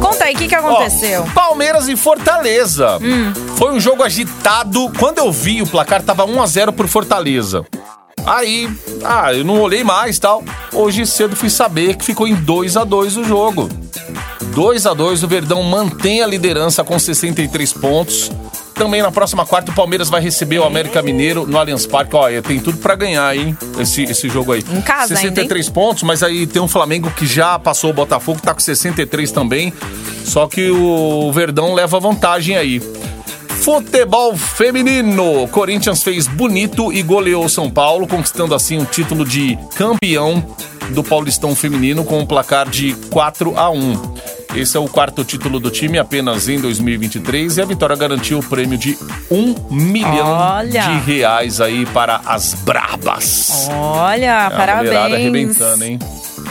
Conta 0.00 0.24
aí, 0.24 0.34
o 0.34 0.38
que, 0.38 0.48
que 0.48 0.54
aconteceu? 0.54 1.24
Ó, 1.28 1.34
Palmeiras 1.34 1.88
e 1.88 1.96
Fortaleza. 1.96 2.98
Foi 3.56 3.72
um 3.72 3.80
jogo 3.80 4.02
agitado. 4.02 4.90
Quando 4.98 5.18
eu 5.18 5.30
vi 5.32 5.60
o 5.60 5.66
placar, 5.66 6.02
tava 6.02 6.24
1 6.24 6.42
a 6.42 6.46
0 6.46 6.72
pro 6.72 6.86
Fortaleza. 6.88 7.66
Aí, 8.26 8.68
ah, 9.04 9.32
eu 9.32 9.44
não 9.44 9.60
olhei 9.60 9.84
mais 9.84 10.18
tal. 10.18 10.42
Hoje 10.72 11.06
cedo 11.06 11.36
fui 11.36 11.48
saber 11.48 11.96
que 11.96 12.04
ficou 12.04 12.26
em 12.26 12.34
2 12.34 12.76
a 12.76 12.82
2 12.82 13.16
o 13.18 13.24
jogo. 13.24 13.68
2 14.52 14.86
a 14.86 14.94
2 14.94 15.22
o 15.22 15.28
Verdão 15.28 15.62
mantém 15.62 16.22
a 16.22 16.26
liderança 16.26 16.82
com 16.82 16.98
63 16.98 17.72
pontos. 17.74 18.32
Também 18.74 19.00
na 19.00 19.10
próxima 19.10 19.46
quarta 19.46 19.70
o 19.70 19.74
Palmeiras 19.74 20.10
vai 20.10 20.20
receber 20.20 20.58
o 20.58 20.64
América 20.64 21.00
Mineiro 21.02 21.46
no 21.46 21.56
Allianz 21.56 21.86
Parque. 21.86 22.14
Olha, 22.14 22.42
tem 22.42 22.58
tudo 22.58 22.76
pra 22.78 22.94
ganhar, 22.94 23.34
hein? 23.34 23.56
Esse, 23.78 24.02
esse 24.02 24.28
jogo 24.28 24.52
aí. 24.52 24.62
Em 24.70 24.82
casa 24.82 25.14
ainda, 25.14 25.28
hein? 25.28 25.34
63 25.34 25.68
pontos, 25.70 26.02
mas 26.02 26.22
aí 26.22 26.46
tem 26.46 26.60
um 26.60 26.68
Flamengo 26.68 27.10
que 27.10 27.26
já 27.26 27.58
passou 27.58 27.90
o 27.90 27.92
Botafogo, 27.94 28.40
tá 28.42 28.52
com 28.52 28.60
63 28.60 29.30
também. 29.30 29.72
Só 30.24 30.46
que 30.46 30.70
o 30.70 31.30
Verdão 31.32 31.72
leva 31.72 31.98
vantagem 32.00 32.56
aí. 32.56 32.82
Futebol 33.66 34.36
feminino. 34.36 35.48
Corinthians 35.48 36.00
fez 36.00 36.28
bonito 36.28 36.92
e 36.92 37.02
goleou 37.02 37.48
São 37.48 37.68
Paulo, 37.68 38.06
conquistando 38.06 38.54
assim 38.54 38.78
o 38.78 38.84
título 38.84 39.24
de 39.24 39.58
campeão 39.74 40.40
do 40.90 41.02
Paulistão 41.02 41.52
feminino 41.52 42.04
com 42.04 42.20
um 42.20 42.24
placar 42.24 42.68
de 42.68 42.94
4 43.10 43.58
a 43.58 43.68
1. 43.68 44.14
Esse 44.54 44.76
é 44.76 44.80
o 44.80 44.86
quarto 44.86 45.24
título 45.24 45.58
do 45.58 45.68
time 45.68 45.98
apenas 45.98 46.48
em 46.48 46.60
2023 46.60 47.56
e 47.56 47.60
a 47.60 47.64
vitória 47.64 47.96
garantiu 47.96 48.38
o 48.38 48.42
prêmio 48.44 48.78
de 48.78 48.96
um 49.28 49.52
milhão 49.68 50.28
Olha. 50.28 50.82
de 50.82 50.98
reais 51.00 51.60
aí 51.60 51.84
para 51.86 52.20
as 52.24 52.54
brabas. 52.54 53.66
Olha, 53.68 54.46
É, 54.46 54.56
parabéns. 54.56 54.94
arrebentando, 54.94 55.84
hein? 55.84 55.98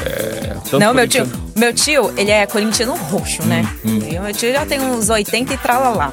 É, 0.06 0.78
Não, 0.78 0.93
meu 0.93 1.08
tio, 1.08 1.25
meu 1.56 1.73
tio, 1.73 2.13
ele 2.17 2.32
é 2.32 2.45
corintiano 2.45 2.93
roxo, 2.97 3.41
né? 3.45 3.65
Hum, 3.86 3.99
o 4.19 4.21
meu 4.23 4.34
tio 4.34 4.51
já 4.51 4.65
tem 4.65 4.82
uns 4.82 5.10
80 5.10 5.54
e 5.54 5.58
tralalá. 5.58 6.12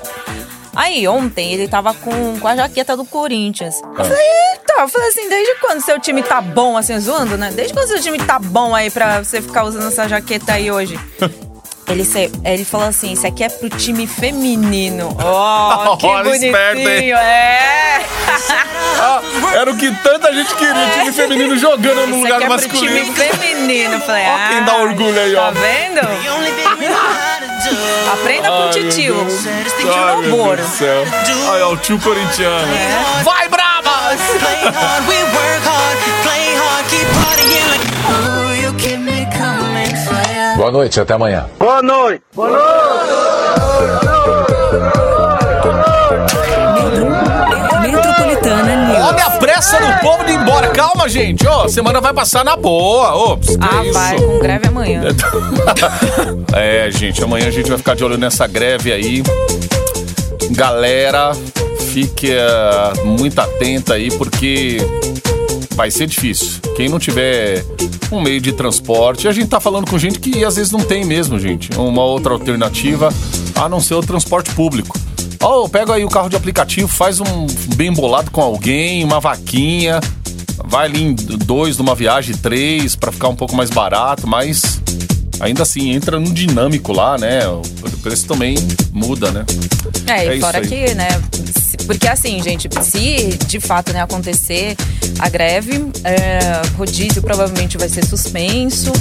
Aí, 0.75 1.07
ontem, 1.07 1.53
ele 1.53 1.69
tava 1.69 1.93
com, 1.95 2.39
com 2.41 2.49
a 2.49 2.57
jaqueta 2.57 2.97
do 2.97 3.05
Corinthians. 3.05 3.75
Ah. 3.85 3.89
Eu 3.99 4.05
falei, 4.05 4.27
eita, 4.53 4.73
eu 4.81 4.89
falei 4.89 5.09
assim, 5.09 5.29
desde 5.29 5.55
quando 5.61 5.85
seu 5.85 6.01
time 6.01 6.23
tá 6.23 6.41
bom, 6.41 6.77
assim, 6.77 6.99
zoando, 6.99 7.37
né? 7.37 7.51
Desde 7.55 7.75
quando 7.75 7.89
seu 7.89 8.01
time 8.01 8.19
tá 8.19 8.39
bom 8.39 8.75
aí 8.75 8.91
pra 8.91 9.23
você 9.23 9.43
ficar 9.43 9.65
usando 9.65 9.89
essa 9.89 10.09
jaqueta 10.09 10.55
aí 10.55 10.71
hoje? 10.71 10.99
Ele, 11.89 12.05
se- 12.05 12.31
ele 12.45 12.65
falou 12.65 12.87
assim, 12.87 13.13
isso 13.13 13.27
aqui 13.27 13.43
é 13.43 13.49
pro 13.51 13.69
time 13.69 14.07
feminino. 14.07 15.09
Oh, 15.21 15.97
que 15.97 16.07
Olha, 16.07 16.25
bonitinho, 16.25 16.51
esperto, 16.53 16.89
hein? 16.89 17.13
é. 17.13 18.01
Ah, 19.05 19.21
era 19.55 19.71
o 19.71 19.77
que 19.77 19.91
tanta 19.97 20.33
gente 20.33 20.55
queria, 20.55 20.73
o 20.87 20.91
time 20.93 21.13
feminino 21.13 21.59
jogando 21.59 22.07
no 22.07 22.15
Isso 22.19 22.23
lugar 22.23 22.35
aqui 22.37 22.45
é 22.45 22.47
pro 22.47 22.49
masculino. 22.57 23.05
time 23.05 23.13
feminino. 23.17 24.01
Falei, 24.01 24.25
Ó 24.27 24.49
quem 24.49 24.63
dá 24.65 24.73
ah, 24.73 24.83
orgulho 24.83 25.21
aí, 25.21 25.35
ó. 25.35 25.43
Tá 25.47 25.51
vendo? 25.51 26.01
Aprenda 28.13 28.49
com 28.49 28.67
o 28.67 28.71
titio. 28.71 29.17
Titio 29.77 30.23
no 30.23 30.37
boro. 30.37 30.63
Ó, 31.49 31.73
o 31.73 31.77
tio 31.77 31.99
corintiano. 32.01 32.73
Vai, 33.25 33.49
Brabas! 33.49 34.21
Play 34.41 34.71
hard, 34.71 35.09
we 35.09 35.17
work 35.23 35.63
hard, 35.65 35.99
play 36.23 36.55
hard, 36.57 36.87
keep 36.89 37.09
partying. 37.25 37.69
Like 37.69 37.93
pressa 49.43 49.77
do 49.81 50.01
povo 50.01 50.25
de 50.25 50.31
ir 50.31 50.37
embora. 50.37 50.69
Calma, 50.69 51.09
gente. 51.09 51.45
Ó, 51.49 51.67
semana 51.67 52.01
vai 52.01 52.15
passar 52.15 52.45
na 52.45 52.55
boa. 52.55 53.13
Ô, 53.17 53.37
que 53.37 53.57
Ah, 53.61 53.83
isso? 53.83 53.93
vai, 53.93 54.17
com 54.17 54.39
greve 54.39 54.69
amanhã. 54.69 55.03
É, 56.55 56.91
gente, 56.91 57.23
amanhã 57.25 57.49
a 57.49 57.51
gente 57.51 57.69
vai 57.69 57.79
ficar 57.79 57.97
de 57.97 58.05
olho 58.05 58.17
nessa 58.19 58.47
greve 58.47 58.93
aí. 58.93 59.23
Galera, 60.51 61.33
fique 61.93 62.31
eh, 62.31 62.93
muito 63.05 63.39
atenta 63.41 63.95
aí, 63.95 64.11
porque 64.13 64.77
vai 65.75 65.91
ser 65.91 66.07
difícil. 66.07 66.61
Quem 66.77 66.89
não 66.89 66.99
tiver 66.99 67.65
um 68.11 68.21
meio 68.21 68.41
de 68.41 68.53
transporte, 68.53 69.27
a 69.27 69.33
gente 69.33 69.49
tá 69.49 69.59
falando 69.59 69.91
com 69.91 69.99
gente 69.99 70.19
que 70.19 70.45
às 70.45 70.57
vezes 70.57 70.71
não 70.71 70.81
tem 70.81 71.05
mesmo, 71.05 71.39
gente, 71.41 71.71
uma 71.79 72.05
outra 72.05 72.33
alternativa 72.35 73.09
a 73.55 73.69
não 73.69 73.81
ser 73.81 73.95
o 73.95 74.03
transporte 74.03 74.51
público. 74.55 74.97
Ó, 75.43 75.69
pega 75.69 75.95
aí 75.95 76.05
o 76.05 76.09
carro 76.09 76.29
de 76.29 76.37
aplicativo, 76.37 76.87
faz 76.89 77.21
um 77.21 77.47
bem 77.75 77.93
bolado 77.93 78.31
com 78.31 78.41
alguém, 78.41 79.03
uma 79.03 79.19
vaquinha, 79.19 80.01
vai 80.65 80.87
ali 80.87 81.03
em 81.03 81.15
dois 81.15 81.77
numa 81.77 81.95
viagem, 81.95 82.37
três, 82.37 82.95
pra 82.95 83.11
ficar 83.11 83.29
um 83.29 83.35
pouco 83.37 83.55
mais 83.57 83.69
barato, 83.69 84.27
mas 84.27 84.81
ainda 85.41 85.65
assim 85.65 85.91
entra 85.91 86.21
no 86.21 86.33
dinâmico 86.33 86.93
lá, 86.93 87.19
né? 87.19 87.47
O 87.49 87.63
preço 88.03 88.27
também 88.27 88.57
muda, 88.93 89.33
né? 89.33 89.45
É, 90.07 90.27
e 90.27 90.29
É 90.29 90.35
isso 90.35 90.47
fora 90.47 90.61
que, 90.61 90.95
né? 90.95 91.09
Porque 91.87 92.07
assim, 92.07 92.41
gente, 92.43 92.69
se 92.83 93.37
de 93.47 93.59
fato 93.59 93.93
né, 93.93 94.03
acontecer 94.03 94.77
a 95.19 95.29
greve, 95.29 95.91
é, 96.05 96.63
rodízio 96.77 97.21
provavelmente 97.21 97.77
vai 97.77 97.89
ser 97.89 98.05
suspenso. 98.05 98.93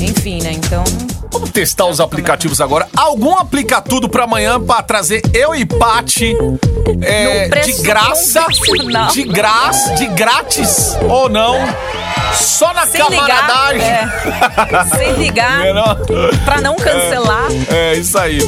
Enfim, 0.00 0.42
né? 0.42 0.52
Então. 0.52 0.84
Vamos 1.30 1.50
testar 1.50 1.86
os 1.86 2.00
aplicativos 2.00 2.60
agora. 2.60 2.88
Algum 2.96 3.36
aplicatudo 3.36 4.08
pra 4.08 4.24
amanhã 4.24 4.60
pra 4.60 4.82
trazer 4.82 5.22
eu 5.32 5.54
e 5.54 5.64
Pati 5.64 6.36
é, 7.00 7.48
de 7.48 7.72
graça, 7.82 8.44
de 9.12 9.22
graça, 9.24 9.94
de 9.94 10.06
grátis 10.08 10.96
ou 11.08 11.28
não? 11.28 11.56
Só 12.34 12.72
na 12.74 12.86
Sem 12.86 13.02
ligar. 13.08 13.26
camaradagem. 13.26 13.82
É, 13.82 14.84
sem 14.96 15.12
ligar. 15.14 15.62
É, 15.66 15.72
não? 15.72 15.96
Pra 16.44 16.60
não 16.60 16.76
cancelar. 16.76 17.48
É, 17.70 17.94
isso 17.94 18.18
aí. 18.18 18.38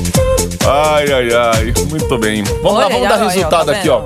Ai, 0.66 1.12
ai, 1.12 1.28
ai. 1.32 1.74
Muito 1.88 2.18
bem. 2.18 2.42
Vamos 2.62 2.78
lá, 2.78 2.86
Olha, 2.86 2.88
vamos 2.88 3.00
olha, 3.00 3.08
dar 3.08 3.16
olha, 3.16 3.28
resultado 3.30 3.66
tá 3.66 3.72
aqui, 3.72 3.88
ó. 3.88 4.04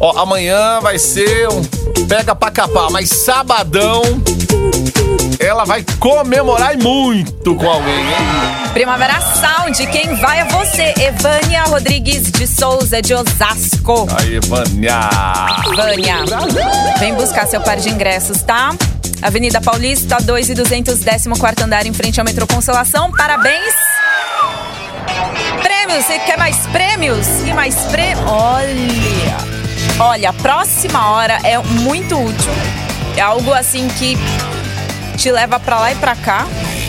Ó, 0.00 0.18
amanhã 0.18 0.80
vai 0.80 0.98
ser 0.98 1.48
um 1.48 1.62
pega 2.06 2.34
pra 2.34 2.50
capar, 2.50 2.90
mas 2.90 3.08
sabadão 3.08 4.02
ela 5.46 5.64
vai 5.64 5.84
comemorar 6.00 6.74
e 6.74 6.82
muito 6.82 7.54
com 7.54 7.70
alguém, 7.70 7.94
hein? 7.94 8.70
Primavera 8.72 9.20
Sound, 9.20 9.86
quem 9.86 10.14
vai 10.16 10.40
é 10.40 10.44
você, 10.44 10.92
Evânia 10.98 11.62
Rodrigues 11.64 12.32
de 12.32 12.46
Souza, 12.46 13.00
de 13.00 13.14
Osasco. 13.14 14.08
Aí, 14.18 14.40
Vânia. 14.40 14.98
Vânia, 15.76 16.16
vem 16.98 17.14
buscar 17.14 17.46
seu 17.46 17.60
par 17.60 17.76
de 17.76 17.88
ingressos, 17.88 18.42
tá? 18.42 18.74
Avenida 19.22 19.60
Paulista, 19.60 20.16
2 20.20 20.50
e 20.50 20.54
200, 20.54 21.04
14 21.04 21.62
andar, 21.62 21.86
em 21.86 21.92
frente 21.92 22.18
ao 22.20 22.26
metrô 22.26 22.46
Consolação. 22.46 23.12
Parabéns! 23.12 23.74
Prêmios, 25.62 26.04
você 26.04 26.18
quer 26.18 26.36
mais 26.36 26.56
prêmios? 26.66 27.26
E 27.46 27.54
mais 27.54 27.76
prêmios? 27.86 28.28
Olha! 28.28 29.36
Olha, 30.00 30.30
a 30.30 30.32
próxima 30.32 31.10
hora 31.10 31.38
é 31.44 31.56
muito 31.58 32.18
útil. 32.18 32.52
É 33.16 33.22
algo 33.22 33.52
assim 33.54 33.88
que 33.88 34.18
te 35.16 35.30
leva 35.30 35.58
pra 35.58 35.80
lá 35.80 35.92
e 35.92 35.94
pra 35.96 36.14
cá. 36.14 36.46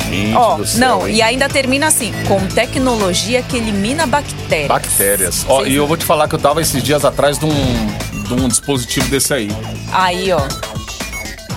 Gente 0.09 0.35
Ó, 0.35 0.59
não, 0.75 1.07
hein? 1.07 1.15
e 1.15 1.21
ainda 1.21 1.49
termina 1.49 1.87
assim, 1.87 2.13
com 2.27 2.39
tecnologia 2.47 3.41
que 3.41 3.57
elimina 3.57 4.05
bactérias. 4.07 4.67
Bactérias. 4.67 5.45
Ó, 5.49 5.65
e 5.65 5.75
eu 5.75 5.85
vou 5.87 5.97
te 5.97 6.05
falar 6.05 6.27
que 6.27 6.35
eu 6.35 6.39
tava 6.39 6.61
esses 6.61 6.81
dias 6.81 7.03
atrás 7.03 7.37
de 7.37 7.45
um, 7.45 8.23
de 8.23 8.33
um 8.33 8.47
dispositivo 8.47 9.07
desse 9.09 9.33
aí. 9.33 9.49
Aí, 9.91 10.31
ó. 10.31 10.41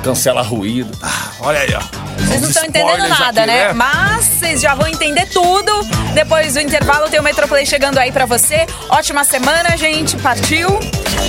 Cancela 0.02 0.42
ruído. 0.42 0.90
Ah, 1.02 1.30
olha 1.40 1.60
aí, 1.60 1.74
ó. 1.74 2.00
Vocês 2.20 2.40
não 2.40 2.48
estão 2.48 2.64
entendendo 2.64 3.08
nada, 3.08 3.42
aqui, 3.42 3.50
né? 3.50 3.72
Mas 3.72 4.24
vocês 4.24 4.60
já 4.60 4.74
vão 4.74 4.86
entender 4.86 5.26
tudo. 5.26 5.72
Depois 6.14 6.54
do 6.54 6.60
intervalo 6.60 7.08
tem 7.08 7.20
o 7.20 7.22
Metroplay 7.22 7.64
chegando 7.66 7.98
aí 7.98 8.10
pra 8.10 8.26
você. 8.26 8.66
Ótima 8.88 9.24
semana, 9.24 9.76
gente. 9.76 10.16
Partiu. 10.16 10.68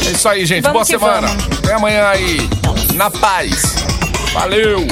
É 0.06 0.12
isso 0.12 0.28
aí, 0.28 0.46
gente. 0.46 0.64
Vamos 0.64 0.88
Boa 0.88 1.00
semana. 1.00 1.28
vamos. 1.28 1.58
Até 1.60 1.74
amanhã 1.74 2.08
aí. 2.08 2.38
Na 2.96 3.10
paz. 3.12 3.76
Valeu. 4.34 4.88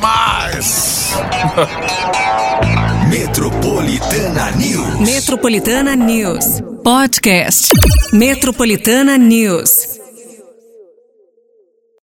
Mais. 0.00 1.14
Metropolitana 3.10 4.50
News. 4.56 5.00
Metropolitana 5.00 5.94
News. 5.96 6.60
Podcast. 6.82 7.70
Metropolitana 8.12 9.16
News. 9.18 9.93